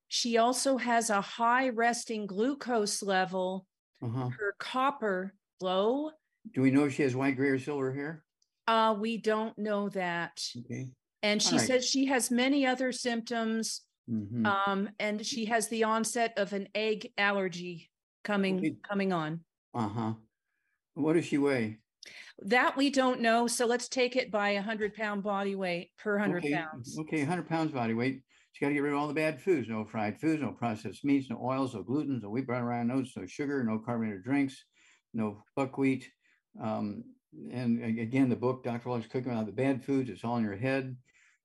[0.08, 3.66] She also has a high resting glucose level,
[4.02, 4.28] Uh-huh.
[4.30, 6.10] her copper low.
[6.54, 8.24] Do we know if she has white, gray, or silver hair?
[8.66, 10.42] Uh, we don't know that.
[10.64, 10.88] Okay.
[11.22, 11.66] And she Alright.
[11.66, 13.82] says she has many other symptoms.
[14.08, 14.46] Mhm.
[14.46, 17.90] Um, and she has the onset of an egg allergy
[18.24, 18.76] coming Okay.
[18.82, 19.44] coming on.
[19.74, 20.14] Uh-huh.
[20.94, 21.78] What does she weigh?
[22.38, 23.46] That we don't know.
[23.46, 26.54] So let's take it by a hundred pound body weight per hundred okay.
[26.54, 26.98] pounds.
[26.98, 28.22] Okay, 100 pounds body weight.
[28.52, 29.68] She got to get rid of all the bad foods.
[29.68, 33.16] No fried foods, no processed meats, no oils, no gluten, no wheat, brown, rye oats,
[33.16, 34.64] no sugar, no carbonated drinks,
[35.14, 36.10] no buckwheat.
[36.60, 37.04] Um,
[37.52, 38.88] and again, the book, Dr.
[38.88, 40.96] Wallach's Cooking Without the Bad Foods, it's all in your head.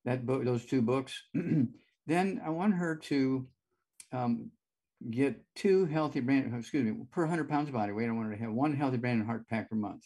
[0.06, 1.22] That book, those two books.
[2.08, 3.48] then I want her to
[4.12, 4.52] um,
[5.10, 8.08] get two healthy brain, excuse me, per 100 pounds of body weight.
[8.08, 10.04] I want her to have one healthy brain and heart pack per month.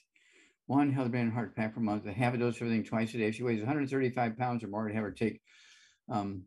[0.66, 2.06] One healthy brain and heart pack per month.
[2.06, 3.28] A half a dose of everything twice a day.
[3.28, 5.42] If she weighs 135 pounds or more, I'd have her take
[6.10, 6.44] um,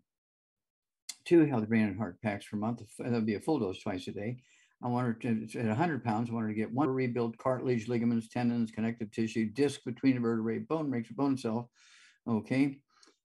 [1.30, 2.82] two brain and heart packs per month.
[2.98, 4.38] That would be a full dose twice a day.
[4.82, 7.86] I want her to, at 100 pounds, I want her to get one rebuild cartilage,
[7.86, 11.70] ligaments, tendons, connective tissue, disc between the vertebrae, bone makes a bone cell.
[12.28, 12.78] Okay.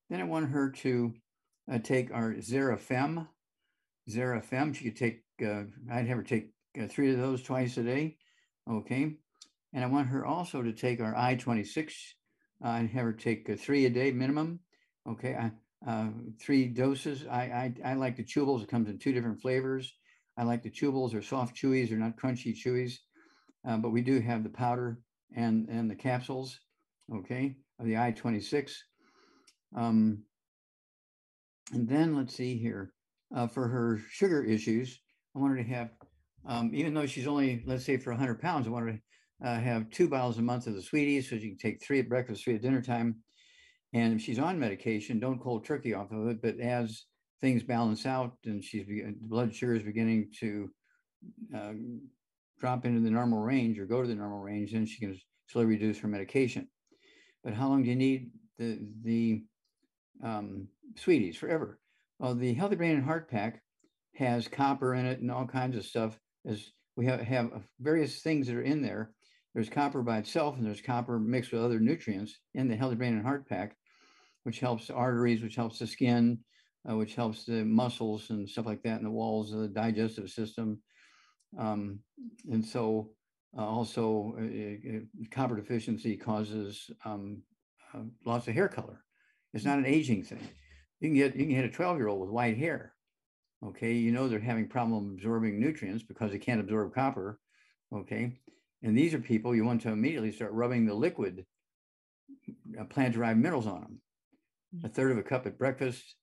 [0.10, 1.14] Then I want her to
[1.72, 3.28] uh, take our Xerafem.
[4.08, 7.84] Xerafem, she could take, uh, I'd have her take uh, three of those twice a
[7.84, 8.18] day.
[8.70, 9.16] Okay.
[9.74, 12.16] And I want her also to take our I 26.
[12.64, 14.60] Uh, I'd have her take uh, three a day minimum.
[15.10, 15.36] Okay.
[15.36, 15.52] I,
[15.88, 16.10] uh,
[16.40, 17.26] three doses.
[17.30, 18.64] I, I I like the chewables.
[18.64, 19.94] It comes in two different flavors.
[20.38, 21.12] I like the chewables.
[21.12, 21.90] They're soft chewies.
[21.90, 22.94] They're not crunchy chewies.
[23.68, 25.00] Uh, but we do have the powder
[25.36, 26.60] and and the capsules.
[27.14, 28.84] Okay, of the I twenty six.
[29.76, 30.24] Um,
[31.74, 32.92] and then let's see here.
[33.36, 35.00] Uh, for her sugar issues,
[35.36, 35.90] I wanted to have,
[36.48, 39.02] um, even though she's only, let's say, for 100 pounds, I wanted
[39.42, 42.00] to uh, have two bottles a month of the sweeties, so she can take three
[42.00, 43.16] at breakfast, three at dinner time.
[43.96, 46.42] And if she's on medication, don't cold turkey off of it.
[46.42, 47.06] But as
[47.40, 50.70] things balance out and she's be- blood sugar is beginning to
[51.56, 51.72] uh,
[52.60, 55.18] drop into the normal range or go to the normal range, then she can
[55.48, 56.68] slowly reduce her medication.
[57.42, 59.44] But how long do you need the the
[60.22, 60.68] um,
[60.98, 61.38] sweeties?
[61.38, 61.80] Forever.
[62.20, 63.62] Well, the Healthy Brain and Heart Pack
[64.16, 66.20] has copper in it and all kinds of stuff.
[66.46, 69.12] As we have, have various things that are in there.
[69.54, 73.14] There's copper by itself, and there's copper mixed with other nutrients in the Healthy Brain
[73.14, 73.78] and Heart Pack,
[74.46, 76.38] which helps the arteries, which helps the skin,
[76.88, 80.30] uh, which helps the muscles and stuff like that in the walls of the digestive
[80.30, 80.80] system.
[81.58, 82.00] Um,
[82.52, 83.10] and so,
[83.58, 87.42] uh, also, uh, copper deficiency causes um,
[87.94, 89.04] uh, loss of hair color.
[89.56, 90.48] It's not an aging thing.
[91.00, 92.94] You can get you can hit a 12 year old with white hair.
[93.66, 97.40] Okay, you know they're having problem absorbing nutrients because they can't absorb copper.
[97.92, 98.38] Okay,
[98.84, 101.46] and these are people you want to immediately start rubbing the liquid
[102.80, 104.02] uh, plant derived minerals on them.
[104.84, 106.16] A third of a cup at breakfast,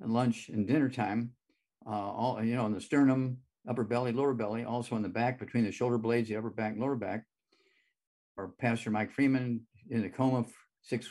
[0.00, 1.32] and lunch, and dinner time.
[1.86, 5.38] Uh, all you know, in the sternum, upper belly, lower belly, also in the back
[5.38, 7.24] between the shoulder blades, the upper back, lower back.
[8.36, 10.50] Or Pastor Mike Freeman in a coma for
[10.82, 11.08] six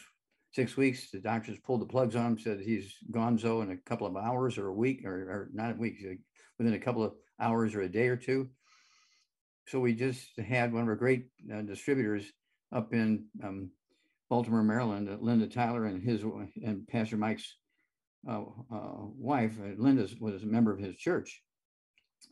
[0.51, 1.11] six weeks.
[1.11, 4.57] The doctors pulled the plugs on him, said he's gonzo in a couple of hours
[4.57, 6.03] or a week, or, or not a week,
[6.57, 8.49] within a couple of hours or a day or two.
[9.67, 12.23] So we just had one of our great uh, distributors
[12.71, 13.71] up in um,
[14.29, 16.23] Baltimore, Maryland, uh, Linda Tyler and his
[16.63, 17.55] and Pastor Mike's
[18.27, 18.41] uh,
[18.73, 21.41] uh, wife, uh, Linda, was a member of his church.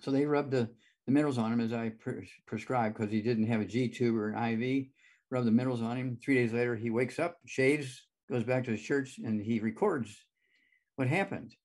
[0.01, 0.69] So they rubbed the,
[1.05, 4.15] the minerals on him as I pre- prescribed because he didn't have a G tube
[4.15, 4.87] or an IV.
[5.31, 6.17] Rubbed the minerals on him.
[6.23, 10.15] Three days later, he wakes up, shaves, goes back to his church, and he records
[10.97, 11.55] what happened.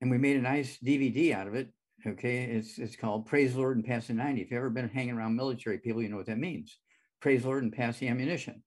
[0.00, 1.70] And we made a nice DVD out of it.
[2.06, 4.42] Okay, it's it's called Praise Lord and Pass the 90.
[4.42, 6.76] If you've ever been hanging around military people, you know what that means.
[7.20, 8.62] Praise Lord and pass the ammunition.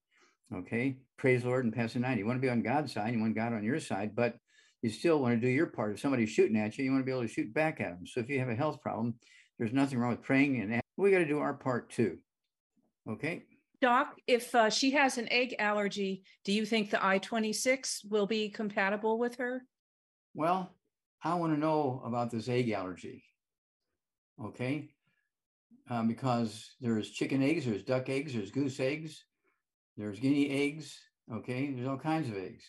[0.56, 2.20] Okay, praise the Lord and pass the 90.
[2.20, 4.36] You want to be on God's side, you want God on your side, but
[4.82, 5.94] you still want to do your part.
[5.94, 8.06] If somebody's shooting at you, you want to be able to shoot back at them.
[8.06, 9.16] So if you have a health problem,
[9.58, 12.18] there's nothing wrong with praying, and we got to do our part too.
[13.10, 13.44] Okay.
[13.82, 18.26] Doc, if uh, she has an egg allergy, do you think the I 26 will
[18.26, 19.64] be compatible with her?
[20.34, 20.72] Well,
[21.24, 23.24] I want to know about this egg allergy.
[24.44, 24.90] Okay.
[25.90, 29.24] Um, because there's chicken eggs, there's duck eggs, there's goose eggs,
[29.98, 31.00] there's guinea eggs.
[31.32, 31.74] Okay.
[31.74, 32.64] There's all kinds of eggs.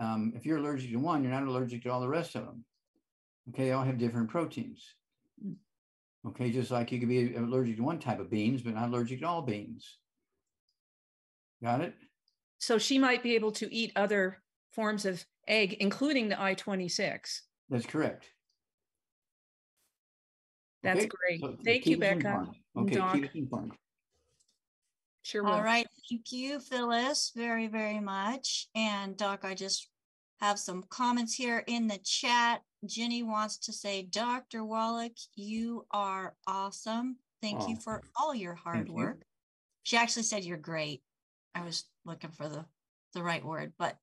[0.00, 2.64] Um, if you're allergic to one, you're not allergic to all the rest of them.
[3.48, 3.64] Okay.
[3.64, 4.94] They all have different proteins.
[6.26, 6.50] Okay.
[6.50, 9.26] Just like you could be allergic to one type of beans, but not allergic to
[9.26, 9.98] all beans.
[11.62, 11.94] Got it?
[12.58, 17.42] So she might be able to eat other forms of egg, including the I 26.
[17.68, 18.30] That's correct.
[20.82, 21.40] That's Okay, great.
[21.40, 22.52] so Thank you, Becca.
[22.76, 23.18] Okay, Doc.
[25.24, 25.42] Keep us informed.
[25.42, 25.52] Sure will.
[25.52, 25.86] All right.
[26.10, 28.68] Thank you, Phyllis, very, very much.
[28.74, 29.88] And Doc, I just
[30.40, 32.62] have some comments here in the chat.
[32.86, 34.64] Jenny wants to say, Dr.
[34.64, 37.16] Wallach, you are awesome.
[37.42, 38.94] Thank you Oh, for all your hard thank you.
[38.94, 39.22] work.
[39.82, 41.02] She actually said you're great.
[41.54, 42.64] I was looking for the,
[43.14, 43.96] the right word, but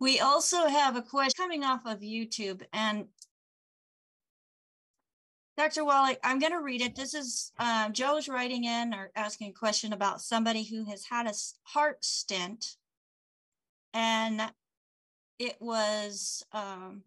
[0.00, 3.06] we also have a question coming off of YouTube and
[5.58, 5.84] Dr.
[5.84, 6.94] Wallach, I'm going to read it.
[6.94, 11.26] This is uh, Joe's writing in or asking a question about somebody who has had
[11.26, 11.34] a
[11.64, 12.76] heart stent.
[13.92, 14.52] And
[15.40, 17.02] it was, um,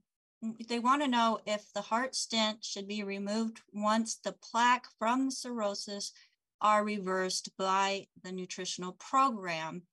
[0.67, 5.27] they want to know if the heart stent should be removed once the plaque from
[5.27, 6.11] the cirrhosis
[6.59, 9.83] are reversed by the nutritional program,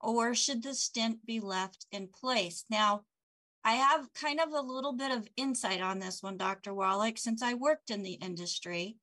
[0.00, 2.64] or should the stent be left in place?
[2.70, 3.02] Now,
[3.64, 6.72] I have kind of a little bit of insight on this one, Dr.
[6.72, 8.96] Wallach, since I worked in the industry.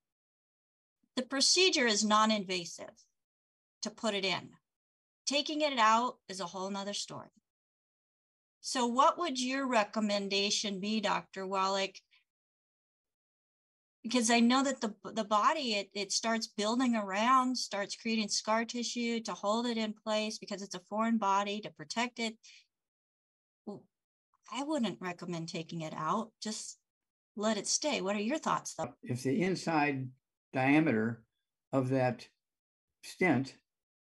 [1.16, 3.06] The procedure is non invasive
[3.84, 4.50] to put it in.
[5.26, 7.30] Taking it out is a whole nother story.
[8.62, 11.46] So, what would your recommendation be, Dr.
[11.46, 11.96] Wallach?
[14.04, 18.66] Because I know that the, the body, it, it starts building around, starts creating scar
[18.66, 22.36] tissue to hold it in place because it's a foreign body to protect it.
[24.52, 26.32] I wouldn't recommend taking it out.
[26.42, 26.78] Just
[27.36, 28.02] let it stay.
[28.02, 28.94] What are your thoughts, though?
[29.04, 30.10] If the inside
[30.54, 31.24] diameter
[31.72, 32.28] of that
[33.04, 33.56] stent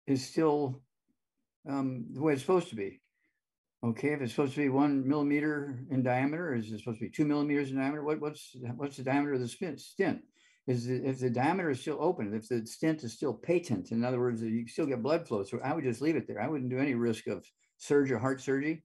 [0.08, 0.82] is still
[1.70, 3.02] um, the way it's supposed to be.
[3.84, 7.12] Okay, if it's supposed to be one millimeter in diameter, is it supposed to be
[7.12, 8.04] two millimeters in diameter?
[8.04, 10.22] What, what's what's the diameter of the stent?
[10.68, 14.04] Is the, if the diameter is still open, if the stent is still patent, in
[14.04, 15.44] other words, you still get blood flow.
[15.44, 16.42] So I would just leave it there.
[16.42, 17.46] I wouldn't do any risk of
[17.78, 18.84] surgery, heart surgery.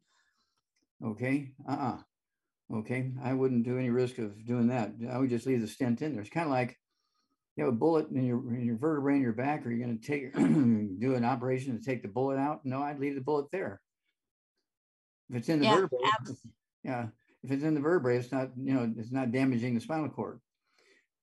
[1.03, 1.99] Okay, uh-uh.
[2.73, 4.93] Okay, I wouldn't do any risk of doing that.
[5.11, 6.23] I would just leave the stent in there.
[6.23, 6.79] It's kind of like
[7.57, 9.67] you have a bullet in your in your vertebrae in your back.
[9.67, 10.35] Are you going to take
[11.01, 12.61] do an operation to take the bullet out?
[12.65, 13.81] No, I'd leave the bullet there.
[15.31, 15.99] If it's in the Yeah, vertebrae,
[16.83, 17.07] yeah.
[17.43, 20.41] If it's in the vertebrae, it's not you know it's not damaging the spinal cord.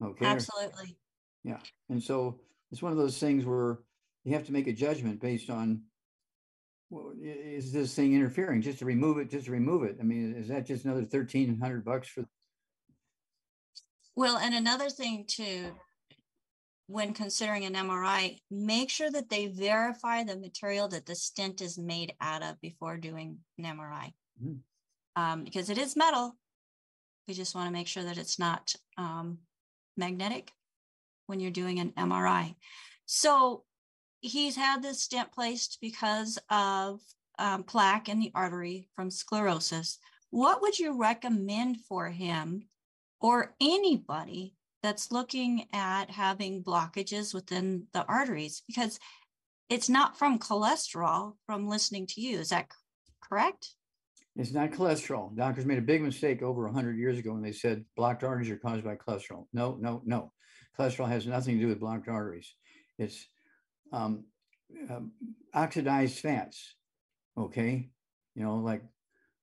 [0.03, 0.26] Okay.
[0.26, 0.97] Absolutely.
[1.43, 1.59] Yeah.
[1.89, 2.39] and so
[2.72, 3.80] it's one of those things where
[4.24, 5.84] you have to make a judgment based on,
[7.21, 8.61] is this thing interfering?
[8.61, 9.97] Just to remove it, just to remove it.
[9.99, 12.25] I mean, is that just another thirteen hundred bucks for?
[14.15, 15.71] Well, and another thing too,
[16.87, 21.77] when considering an MRI, make sure that they verify the material that the stent is
[21.77, 24.13] made out of before doing an MRI.
[24.41, 24.59] Mhm.
[25.15, 26.37] Um, because it is metal.
[27.27, 29.39] We just want to make sure that it's not um,
[29.95, 30.51] magnetic
[31.27, 32.55] when you're doing an MRI.
[33.05, 33.63] So
[34.22, 37.01] he's had this stent placed because of
[37.39, 39.97] um, plaque in the artery from sclerosis.
[40.30, 42.69] What would you recommend for him
[43.19, 48.63] or anybody that's looking at having blockages within the arteries?
[48.67, 48.99] Because
[49.69, 52.39] it's not from cholesterol from listening to you.
[52.39, 52.67] Is that
[53.22, 53.76] correct?
[54.36, 55.36] It's not cholesterol.
[55.36, 58.57] Doctors made a big mistake over hundred years ago when they said blocked arteries are
[58.57, 59.47] caused by cholesterol.
[59.51, 60.32] No, no, no.
[60.78, 62.53] Cholesterol has nothing to do with blocked arteries.
[62.97, 63.28] It's
[63.91, 64.25] um,
[64.89, 65.11] um,
[65.53, 66.75] oxidized fats.
[67.37, 67.89] Okay,
[68.35, 68.83] you know, like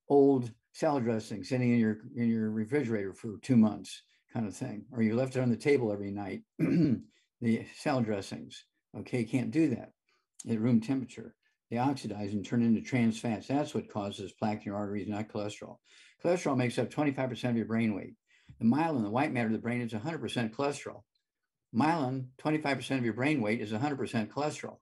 [0.08, 4.84] old salad dressing sitting in your in your refrigerator for two months, kind of thing,
[4.92, 6.42] or you left it on the table every night.
[6.58, 8.64] the salad dressings.
[8.98, 9.92] Okay, can't do that
[10.48, 11.34] at room temperature
[11.70, 13.46] they oxidize and turn into trans fats.
[13.46, 15.76] That's what causes plaque in your arteries, not cholesterol.
[16.24, 18.14] Cholesterol makes up 25% of your brain weight.
[18.58, 21.02] The myelin, the white matter of the brain, is 100% cholesterol.
[21.74, 24.78] Myelin, 25% of your brain weight is 100% cholesterol.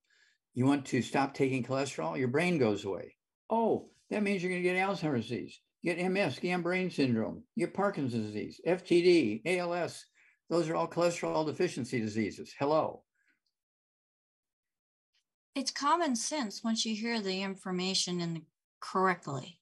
[0.54, 3.16] You want to stop taking cholesterol, your brain goes away.
[3.50, 8.26] Oh, that means you're going to get Alzheimer's disease, get MS, Guillain-Barré syndrome, get Parkinson's
[8.26, 10.04] disease, FTD, ALS.
[10.48, 12.54] Those are all cholesterol deficiency diseases.
[12.58, 13.02] Hello.
[15.56, 18.42] It's common sense once you hear the information in the,
[18.80, 19.58] correctly.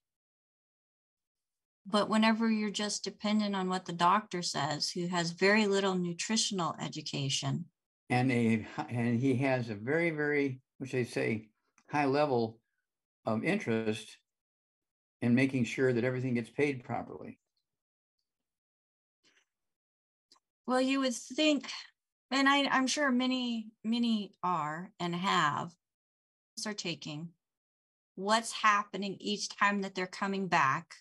[1.87, 6.74] But whenever you're just dependent on what the doctor says, who has very little nutritional
[6.80, 7.66] education,
[8.11, 11.49] and a and he has a very very which they say
[11.91, 12.59] high level
[13.26, 14.18] of interest
[15.22, 17.39] in making sure that everything gets paid properly
[20.66, 21.70] well, you would think,
[22.30, 25.72] and I, I'm sure many, many are and have,
[26.66, 27.30] are taking
[28.14, 30.95] what's happening each time that they're coming back.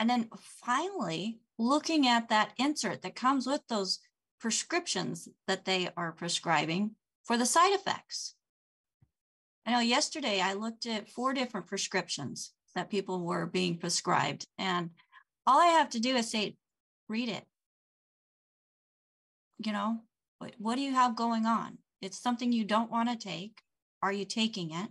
[0.00, 0.30] And then
[0.64, 4.00] finally, looking at that insert that comes with those
[4.40, 6.92] prescriptions that they are prescribing
[7.22, 8.34] for the side effects.
[9.66, 14.90] I know yesterday I looked at four different prescriptions that people were being prescribed, and
[15.46, 16.56] all I have to do is say,
[17.08, 17.44] read it.
[19.64, 20.00] you know,
[20.58, 21.78] what, do you have going on?
[22.00, 23.60] It's something you don't want to take.
[24.02, 24.88] Are you taking it?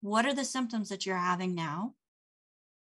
[0.00, 1.94] What are the symptoms that you're having now?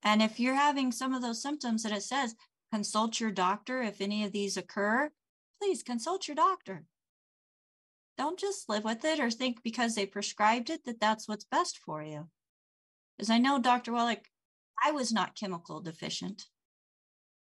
[0.03, 2.35] And if you're having some of those symptoms that it says,
[2.71, 5.09] consult your doctor if any of these occur,
[5.61, 6.85] please consult your doctor.
[8.17, 11.77] Don't just live with it or think because they prescribed it that that's what's best
[11.77, 12.27] for you.
[13.17, 13.93] Because I know, Dr.
[13.93, 14.25] Wallach,
[14.83, 16.45] I was not chemical deficient.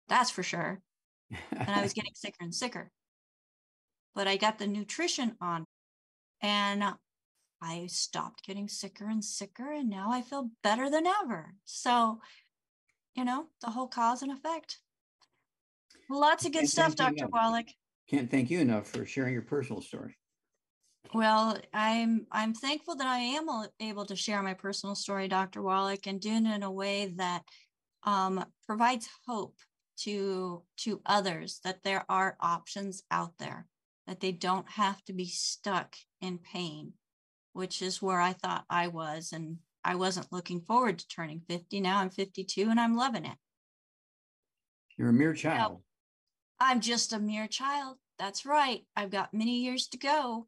[0.09, 0.81] That's for sure.
[1.31, 2.91] and I was getting sicker and sicker.
[4.15, 5.65] But I got the nutrition on
[6.41, 6.85] and
[7.63, 9.73] I stopped getting sicker and sicker.
[9.73, 11.55] And now I feel better than ever.
[11.65, 12.21] So,
[13.15, 14.79] you know, the whole cause and effect.
[16.09, 17.27] Lots of good stuff, Dr.
[17.29, 17.69] Wallach.
[18.09, 20.17] Can't thank you enough for sharing your personal story.
[21.15, 23.49] Well, I'm I'm thankful that I am
[23.81, 25.63] able to share my personal story, Dr.
[25.63, 27.43] Wallach, and doing it in a way that
[28.05, 29.57] um, provides hope
[29.99, 33.67] to to others that there are options out there,
[34.07, 36.93] that they don't have to be stuck in pain,
[37.57, 41.81] which is where I thought I was, and I wasn't looking forward to turning 50.
[41.81, 43.37] Now I'm 52, and I'm loving it.
[44.97, 45.81] You're a mere child.
[46.61, 47.97] I'm just a mere child.
[48.19, 48.83] That's right.
[48.95, 50.47] I've got many years to go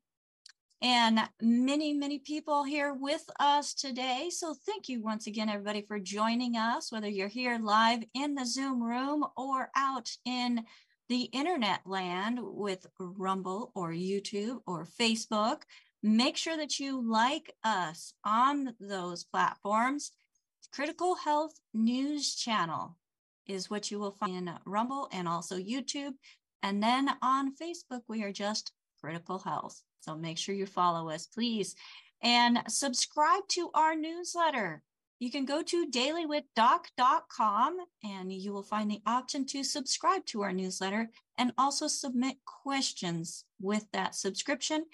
[0.81, 4.31] and many, many people here with us today.
[4.31, 8.47] So thank you once again, everybody, for joining us, whether you're here live in the
[8.47, 10.65] Zoom room or out in
[11.09, 15.63] the internet land with Rumble or YouTube or Facebook.
[16.03, 20.13] Make sure that you like us on those platforms.
[20.73, 22.97] Critical Health News Channel
[23.47, 26.13] is what you will find in uh, Rumble and also YouTube.
[26.63, 29.83] And then on Facebook, we are just Critical Health.
[30.01, 31.75] So make sure you follow us, please.
[32.23, 34.83] And subscribe to our newsletter.
[35.19, 40.53] You can go to dailywithdoc.com and you will find the option to subscribe to our
[40.53, 44.85] newsletter and also submit questions with that subscription.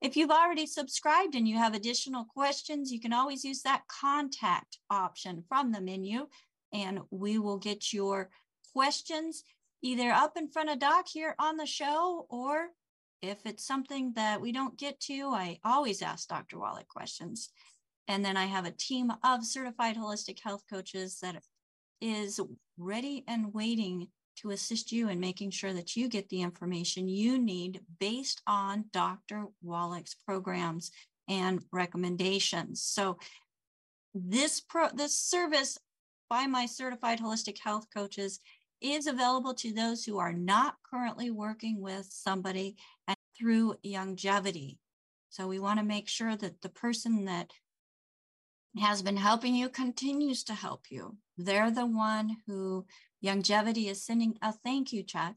[0.00, 4.78] If you've already subscribed and you have additional questions, you can always use that contact
[4.88, 6.26] option from the menu
[6.72, 8.30] and we will get your
[8.72, 9.44] questions
[9.82, 12.68] either up in front of Doc here on the show or
[13.22, 16.58] if it's something that we don't get to, I always ask Dr.
[16.58, 17.50] Wallach questions.
[18.08, 21.42] And then I have a team of certified holistic health coaches that
[22.00, 22.40] is
[22.78, 24.08] ready and waiting
[24.40, 28.84] to assist you in making sure that you get the information you need based on
[28.92, 29.46] Dr.
[29.62, 30.90] Wallach's programs
[31.28, 32.82] and recommendations.
[32.82, 33.18] So
[34.14, 35.78] this pro this service
[36.28, 38.40] by my certified holistic health coaches
[38.80, 42.76] is available to those who are not currently working with somebody
[43.06, 44.78] and through Youngevity.
[45.28, 47.52] So we want to make sure that the person that
[48.78, 51.16] has been helping you continues to help you.
[51.36, 52.86] They're the one who
[53.24, 55.36] Youngevity is sending a thank you check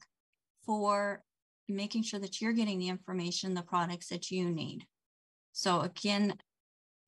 [0.65, 1.23] for
[1.67, 4.85] making sure that you're getting the information, the products that you need.
[5.51, 6.35] So again,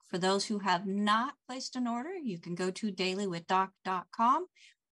[0.09, 4.45] for those who have not placed an order, you can go to dailywithdoc.com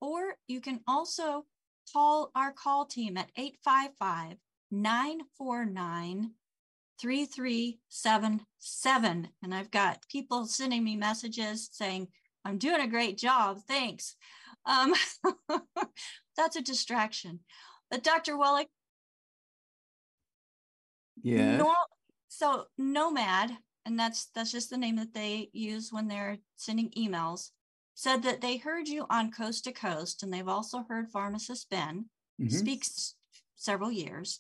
[0.01, 1.45] or you can also
[1.93, 4.37] call our call team at 855
[4.71, 6.33] 949
[7.01, 9.29] 3377.
[9.43, 12.09] And I've got people sending me messages saying,
[12.45, 13.59] I'm doing a great job.
[13.67, 14.15] Thanks.
[14.67, 14.95] Um,
[16.37, 17.41] that's a distraction.
[17.91, 18.37] But Dr.
[18.37, 18.69] Wallach,
[21.23, 21.57] yeah.
[21.57, 21.75] No,
[22.29, 27.51] so Nomad, and that's that's just the name that they use when they're sending emails
[27.99, 32.05] said that they heard you on Coast to Coast, and they've also heard pharmacist Ben
[32.41, 32.49] mm-hmm.
[32.49, 33.17] speaks
[33.57, 34.39] several years.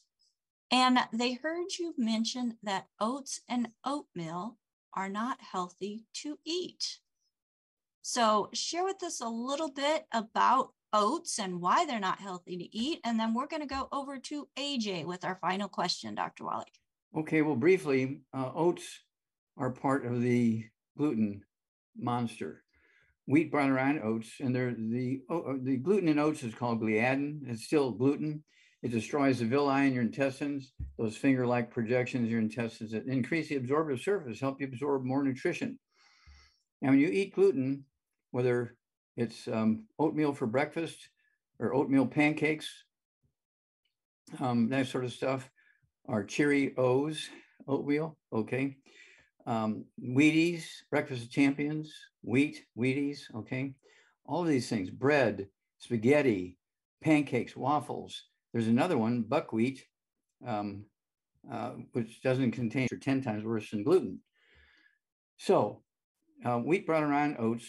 [0.70, 4.58] And they heard you mention that oats and oatmeal
[4.94, 6.98] are not healthy to eat.
[8.10, 12.74] So, share with us a little bit about oats and why they're not healthy to
[12.74, 13.00] eat.
[13.04, 16.44] And then we're going to go over to AJ with our final question, Dr.
[16.44, 16.72] Wallach.
[17.14, 19.00] Okay, well, briefly, uh, oats
[19.58, 20.64] are part of the
[20.96, 21.42] gluten
[21.98, 22.64] monster
[23.26, 27.40] wheat, brown rye, oats, and the uh, the gluten in oats is called gliadin.
[27.46, 28.42] It's still gluten.
[28.82, 33.50] It destroys the villi in your intestines, those finger-like projections in your intestines that increase
[33.50, 35.78] the absorptive surface, help you absorb more nutrition.
[36.80, 37.84] And when you eat gluten,
[38.30, 38.76] whether
[39.16, 41.08] it's um, oatmeal for breakfast
[41.58, 42.68] or oatmeal pancakes,
[44.40, 45.50] um, that sort of stuff,
[46.04, 47.18] or Cheerios
[47.66, 48.76] oatmeal, okay,
[49.46, 53.74] um, Wheaties, breakfast champions, wheat, Wheaties, okay?
[54.26, 55.48] All of these things, bread,
[55.78, 56.58] spaghetti,
[57.02, 58.24] pancakes, waffles.
[58.52, 59.84] There's another one, buckwheat,
[60.46, 60.84] um,
[61.50, 64.20] uh, which doesn't contain or 10 times worse than gluten.
[65.38, 65.82] So
[66.44, 67.68] uh, wheat, brown and oats,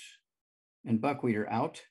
[0.85, 1.81] and buckwheat are out.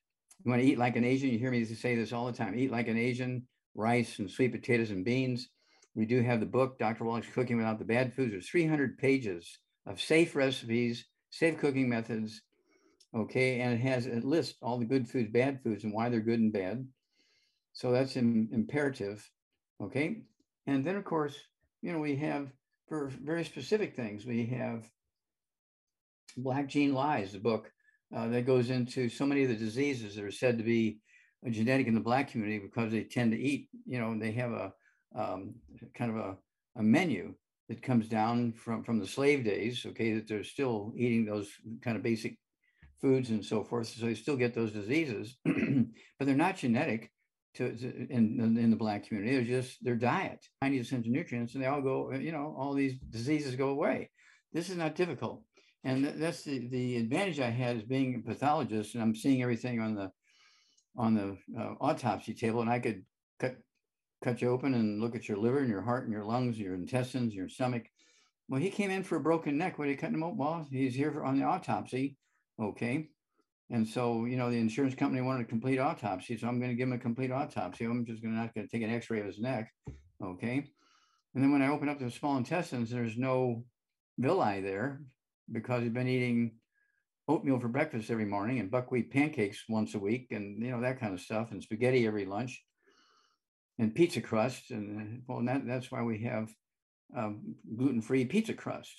[0.45, 1.31] You want to eat like an Asian.
[1.31, 2.59] You hear me say this all the time.
[2.59, 5.49] Eat like an Asian, rice and sweet potatoes and beans.
[5.95, 7.05] we do have the book, Dr.
[7.05, 8.33] Wallach's Cooking Without the Bad Foods.
[8.33, 12.43] There's 300 pages of safe recipes, safe cooking methods.
[13.15, 16.21] Okay, and it has it lists all the good foods, bad foods, and why they're
[16.21, 16.87] good and bad.
[17.73, 19.29] So that's in, imperative.
[19.83, 20.23] Okay,
[20.67, 21.35] and then of course,
[21.81, 22.53] you know, we have
[22.89, 24.89] for very specific things, we have
[26.37, 27.71] Black Gene Lies, the book
[28.15, 30.99] uh, that goes into so many of the diseases that are said to be
[31.51, 34.73] genetic in the Black community because they tend to eat, you know, they have a
[35.15, 35.55] um,
[35.95, 36.37] kind of a,
[36.77, 37.35] a menu
[37.69, 41.51] that comes down from, from the slave days, okay, that they're still eating those
[41.83, 42.39] kind of basic
[43.01, 43.89] foods and so forth.
[43.89, 47.11] So they still get those diseases, but they're not genetic
[47.55, 49.35] to, to in, in the black community.
[49.35, 52.99] They're just their diet, 90 essential nutrients, and they all go, you know, all these
[53.11, 54.11] diseases go away.
[54.53, 55.43] This is not difficult.
[55.85, 59.81] And that's the, the advantage I had as being a pathologist, and I'm seeing everything
[59.81, 60.11] on the
[60.97, 63.05] on the uh, autopsy table, and I could
[63.39, 63.57] cut
[64.23, 66.75] cut you open and look at your liver and your heart and your lungs, your
[66.75, 67.85] intestines, your stomach.
[68.49, 69.79] Well, he came in for a broken neck.
[69.79, 70.39] What are you cutting him open?
[70.39, 72.17] Well, he's here for, on the autopsy.
[72.61, 73.11] Okay.
[73.71, 76.39] And so, you know, the insurance company wanted a complete autopsy.
[76.39, 77.85] So I'm going to give him a complete autopsy.
[77.85, 79.71] I'm just going to not going to take an x-ray of his neck.
[80.25, 80.65] Okay.
[81.35, 83.65] And then when I open up the small intestines, there's no
[84.19, 85.03] villi there
[85.51, 86.53] because he's been eating
[87.29, 90.99] oatmeal for breakfast every morning and buckwheat pancakes once a week and, you know, that
[90.99, 92.63] kind of stuff and spaghetti every lunch
[93.79, 94.71] and pizza crust.
[94.71, 96.49] And well, that, that's why we have
[97.17, 98.95] um, gluten-free pizza crust.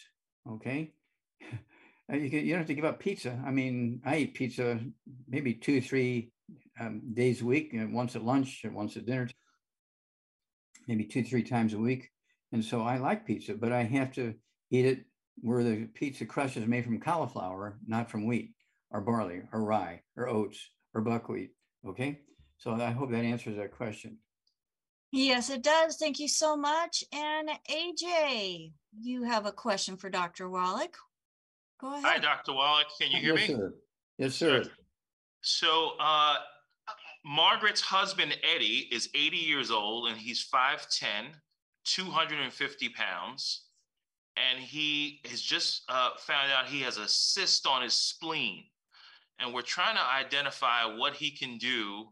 [0.49, 0.93] Okay.
[1.41, 3.41] you, can, you don't have to give up pizza.
[3.45, 4.79] I mean, I eat pizza
[5.27, 6.31] maybe two, three
[6.79, 9.27] um, days a week, and once at lunch and once at dinner,
[10.87, 12.09] maybe two, three times a week.
[12.51, 14.33] And so I like pizza, but I have to
[14.71, 15.05] eat it
[15.41, 18.53] where the pizza crust is made from cauliflower, not from wheat
[18.91, 21.51] or barley or rye or oats or buckwheat.
[21.87, 22.19] Okay.
[22.57, 24.17] So I hope that answers that question.
[25.11, 25.97] Yes, it does.
[25.97, 27.03] Thank you so much.
[27.13, 30.49] And AJ, you have a question for Dr.
[30.49, 30.95] Wallach.
[31.81, 32.03] Go ahead.
[32.05, 32.53] Hi, Dr.
[32.53, 32.87] Wallach.
[32.99, 33.55] Can you hear yes, me?
[33.55, 33.73] Sir.
[34.17, 34.63] Yes, sir.
[35.41, 36.35] So, uh,
[37.25, 41.33] Margaret's husband, Eddie, is 80 years old and he's 5'10,
[41.85, 43.68] 250 pounds.
[44.39, 48.63] And he has just uh, found out he has a cyst on his spleen.
[49.39, 52.05] And we're trying to identify what he can do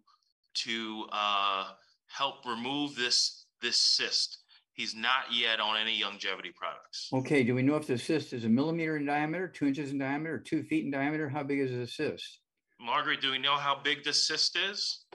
[0.64, 1.72] to uh,
[2.08, 4.40] help remove this this cyst.
[4.74, 7.10] He's not yet on any Youngevity products.
[7.12, 9.98] Okay, do we know if the cyst is a millimeter in diameter, two inches in
[9.98, 11.28] diameter, two feet in diameter?
[11.28, 12.42] How big is the cyst?
[12.80, 15.06] Margaret, do we know how big the cyst is?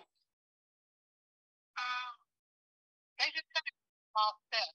[3.19, 4.75] they just said it's a small cyst.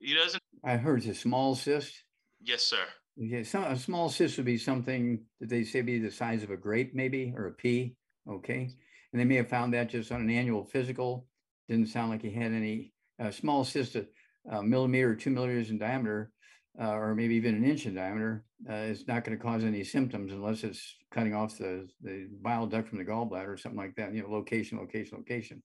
[0.00, 0.42] He doesn't.
[0.64, 2.04] I heard it's a small cyst.
[2.42, 2.84] Yes, sir.
[3.22, 6.50] Okay, some, a small cyst would be something that they say be the size of
[6.50, 7.94] a grape, maybe, or a pea.
[8.28, 8.70] Okay.
[9.12, 11.26] And they may have found that just on an annual physical.
[11.68, 12.92] Didn't sound like he had any
[13.22, 14.06] uh, small cyst, a,
[14.50, 16.32] a millimeter or two millimeters in diameter,
[16.80, 18.44] uh, or maybe even an inch in diameter.
[18.68, 22.66] Uh, it's not going to cause any symptoms unless it's cutting off the, the bile
[22.66, 25.62] duct from the gallbladder or something like that, you know, location, location, location.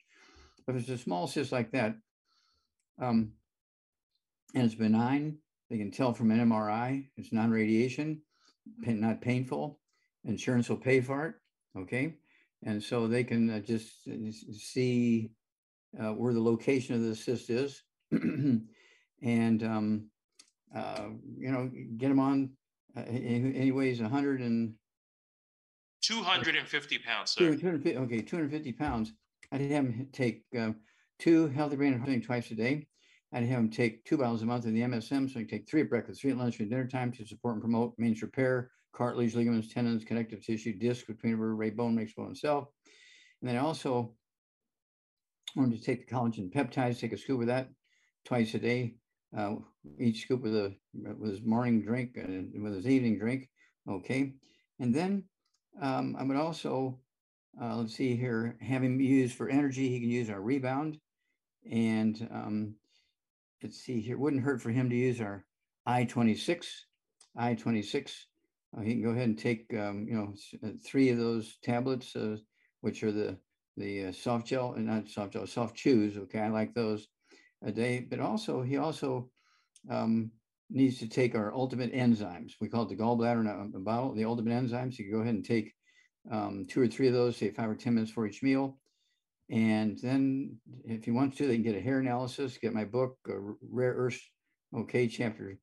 [0.66, 1.96] But if it's a small cyst like that,
[3.02, 3.34] um,
[4.56, 5.38] and it's benign,
[5.70, 8.22] they can tell from an MRI, it's non-radiation,
[8.78, 9.80] not painful.
[10.24, 11.36] Insurance will pay for it,
[11.78, 12.16] okay?
[12.64, 15.32] And so they can uh, just uh, see
[16.00, 20.10] uh, where the location of the cyst is and, um,
[20.76, 22.52] uh, you know, get them on,
[22.98, 24.74] uh, anyways, 100 and
[26.02, 27.56] 250 pounds, sir.
[27.56, 29.14] 250, okay, 250 pounds.
[29.52, 30.72] I'd have him take uh,
[31.20, 32.88] two healthy brain and twice a day.
[33.36, 35.82] I'd have him take two bottles a month of the MSM, so he take three
[35.82, 39.36] at breakfast, three at lunch, and dinner time to support and promote means repair, cartilage,
[39.36, 42.70] ligaments, tendons, connective tissue, disc between vertebrae, bone makes bone itself.
[43.42, 44.14] And then I also
[45.54, 47.68] wanted to take the collagen peptides, take a scoop of that
[48.24, 48.96] twice a day,
[49.38, 49.56] uh,
[50.00, 53.50] each scoop with a with his morning drink and with his evening drink.
[53.90, 54.32] Okay,
[54.80, 55.26] and then
[55.82, 57.02] um, I would also
[57.62, 59.90] uh, let's see here have him use for energy.
[59.90, 61.00] He can use our rebound,
[61.70, 62.76] and um,
[63.66, 64.16] let's see here.
[64.16, 65.44] Wouldn't hurt for him to use our
[65.88, 66.86] I twenty six.
[67.36, 68.28] I twenty six
[68.78, 72.16] uh, he can go ahead and take, um, you know, uh, three of those tablets,
[72.16, 72.38] uh,
[72.82, 73.38] which are the
[73.76, 76.16] the uh, soft gel and not soft gel, soft chews.
[76.16, 77.08] Okay, I like those
[77.64, 78.06] a day.
[78.08, 79.32] But also, he also
[79.90, 80.30] um,
[80.70, 82.54] needs to take our ultimate enzymes.
[82.62, 84.14] We call it the gallbladder bottle.
[84.14, 85.00] The ultimate enzymes.
[85.00, 85.74] You can go ahead and take
[86.32, 88.78] um, two or three of those, say five or ten minutes for each meal.
[89.50, 92.58] And then, if he wants to, they can get a hair analysis.
[92.58, 94.22] Get my book, uh, Rare Earths.
[94.76, 95.58] Okay, chapter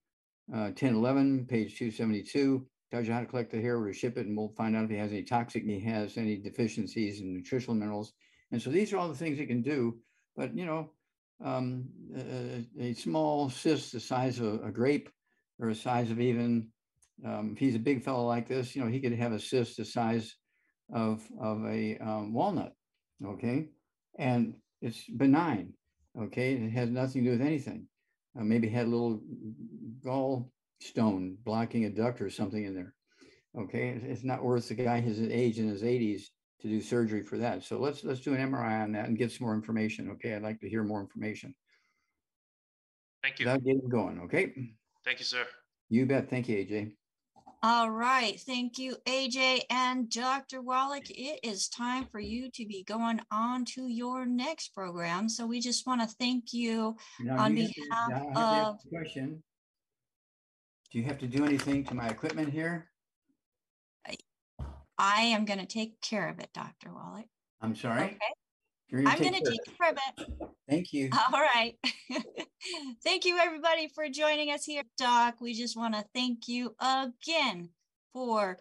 [0.54, 4.18] uh, 10, 11, page 272 tells you how to collect the hair, where to ship
[4.18, 7.34] it, and we'll find out if he has any toxic, he has any deficiencies in
[7.34, 8.12] nutritional minerals.
[8.50, 9.96] And so these are all the things he can do.
[10.36, 10.90] But you know,
[11.42, 15.08] um, a, a small cyst the size of a grape
[15.58, 16.68] or a size of even,
[17.26, 19.78] um, if he's a big fellow like this, you know, he could have a cyst
[19.78, 20.34] the size
[20.92, 22.74] of, of a um, walnut,
[23.26, 23.68] okay?
[24.18, 25.72] And it's benign,
[26.20, 26.54] okay?
[26.54, 27.86] It has nothing to do with anything.
[28.38, 29.20] Uh, maybe had a little
[30.04, 32.94] gallstone blocking a duct or something in there.
[33.58, 36.22] Okay, it's, not worth the guy his age in his 80s
[36.60, 37.62] to do surgery for that.
[37.62, 40.10] So let's let's do an MRI on that and get some more information.
[40.12, 41.54] Okay, I'd like to hear more information.
[43.22, 43.46] Thank you.
[43.46, 44.20] Without getting going.
[44.20, 44.54] Okay,
[45.04, 45.44] Thank you, sir.
[45.90, 46.30] you bet.
[46.30, 46.92] Thank you, AJ.
[47.64, 48.40] All right.
[48.40, 50.60] Thank you, AJ and Dr.
[50.60, 51.08] Wallach.
[51.10, 55.28] It is time for you to be going on to your next program.
[55.28, 56.96] So we just want to thank you.
[57.20, 59.42] Now, On you behalf I to a Question.
[60.90, 62.90] Do you have to do anything to my equipment here?
[64.98, 66.92] I am going to take care of it, Dr.
[66.92, 67.26] Wallach.
[67.60, 68.02] I'm sorry.
[68.02, 68.18] Okay.
[68.92, 70.04] You're I'm going to take it.
[70.18, 70.28] it.
[70.68, 71.08] Thank you.
[71.32, 71.76] All right.
[73.02, 75.36] thank you, everybody, for joining us here, Doc.
[75.40, 77.70] We just want to thank you again
[78.12, 78.58] for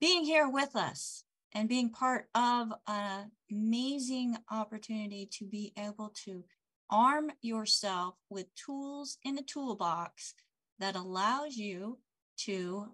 [0.00, 1.22] being here with us
[1.54, 6.42] and being part of an amazing opportunity to be able to
[6.90, 10.34] arm yourself with tools in the toolbox
[10.80, 12.00] that allows you
[12.38, 12.88] to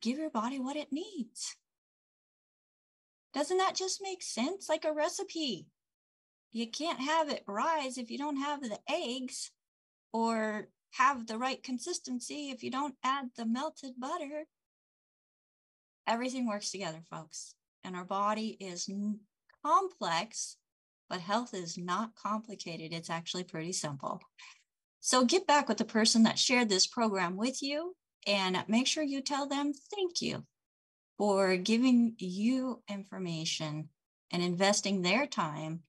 [0.00, 1.54] give your body what it needs.
[3.36, 4.68] Doesn't that just make sense?
[4.68, 5.68] Like a recipe
[6.56, 9.50] you can't have it rise if you don't have the eggs
[10.10, 14.44] or have the right consistency if you don't add the melted butter.
[16.06, 17.54] Everything works together, folks.
[17.84, 18.88] And our body is
[19.62, 20.56] complex,
[21.10, 22.94] but health is not complicated.
[22.94, 24.22] It's actually pretty simple.
[25.00, 29.04] So get back with the person that shared this program with you and make sure
[29.04, 30.46] you tell them thank you
[31.18, 33.88] for giving you information
[34.30, 35.80] and investing their time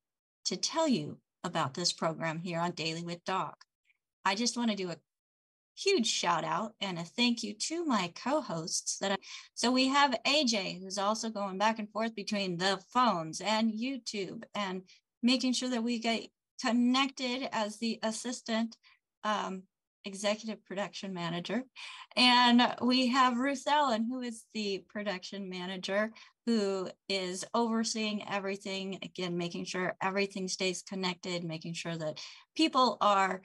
[0.45, 3.63] to tell you about this program here on Daily with Doc.
[4.25, 4.97] I just want to do a
[5.75, 9.15] huge shout out and a thank you to my co-hosts that I,
[9.53, 14.43] so we have AJ who's also going back and forth between the phones and YouTube
[14.55, 14.83] and
[15.21, 16.27] making sure that we get
[16.61, 18.75] connected as the assistant
[19.23, 19.63] um,
[20.07, 21.63] executive production manager.
[22.15, 26.11] And we have Ruth Ellen, who is the production manager,
[26.45, 32.19] who is overseeing everything, again, making sure everything stays connected, making sure that
[32.55, 33.41] people are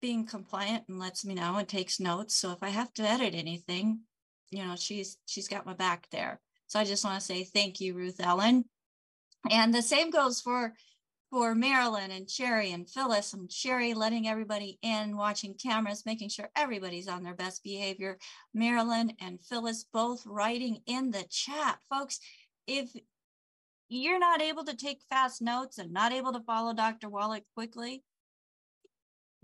[0.00, 2.34] being compliant and lets me know and takes notes.
[2.34, 4.00] So if I have to edit anything,
[4.50, 6.40] you know, she's she's got my back there.
[6.66, 8.64] So I just want to say thank you, Ruth Ellen.
[9.50, 10.74] And the same goes for
[11.34, 16.48] for Marilyn and Sherry and Phyllis and Sherry letting everybody in, watching cameras, making sure
[16.54, 18.18] everybody's on their best behavior.
[18.54, 21.80] Marilyn and Phyllis both writing in the chat.
[21.90, 22.20] Folks,
[22.68, 22.90] if
[23.88, 27.08] you're not able to take fast notes and not able to follow Dr.
[27.08, 28.04] Wallach quickly,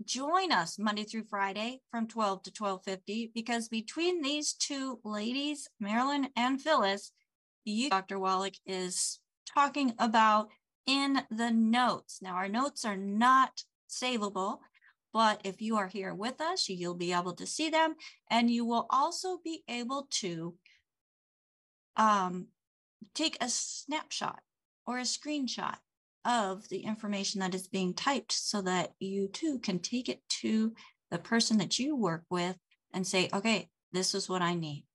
[0.05, 6.29] join us Monday through Friday from 12 to 12:50 because between these two ladies, Marilyn
[6.37, 7.11] and Phyllis,
[7.65, 8.17] you Dr.
[8.17, 9.19] Wallach is
[9.53, 10.47] talking about
[10.91, 12.21] in the notes.
[12.21, 14.57] Now, our notes are not savable,
[15.13, 17.95] but if you are here with us, you'll be able to see them
[18.29, 20.55] and you will also be able to
[21.95, 22.47] um,
[23.15, 24.41] take a snapshot
[24.85, 25.77] or a screenshot
[26.25, 30.73] of the information that is being typed so that you too can take it to
[31.09, 32.57] the person that you work with
[32.93, 34.85] and say, okay, this is what I need.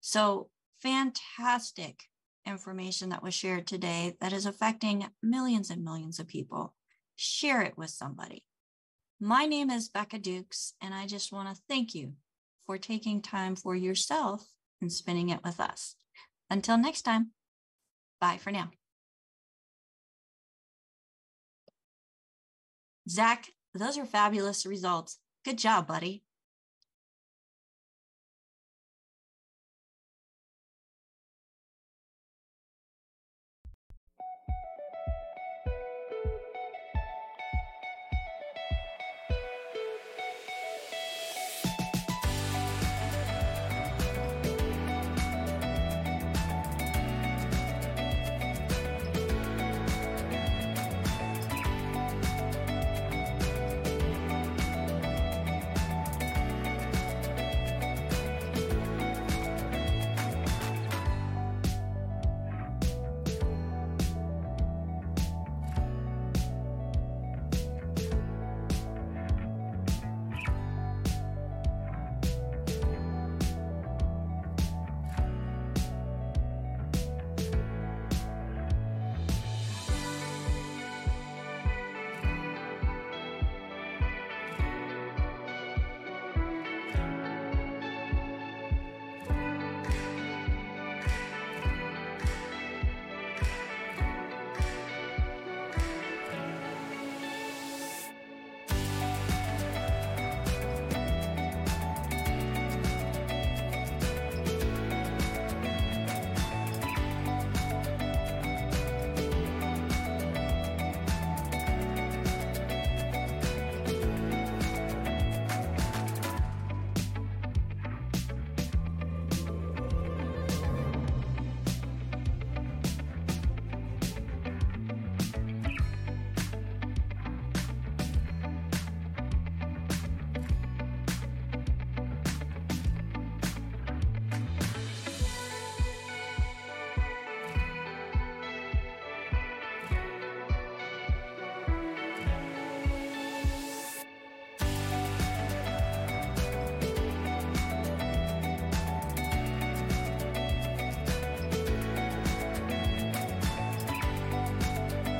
[0.00, 0.48] So
[0.80, 2.04] fantastic
[2.50, 6.74] information that was shared today that is affecting millions and millions of people.
[7.16, 8.44] Share it with somebody.
[9.20, 12.14] My name is Becca Dukes, and I just want to thank you
[12.66, 14.46] for taking time for yourself
[14.80, 15.96] and spending it with us.
[16.50, 17.30] Until next time,
[18.20, 18.70] bye for now.
[23.08, 25.18] Zach, those are fabulous results.
[25.44, 26.24] Good job, buddy.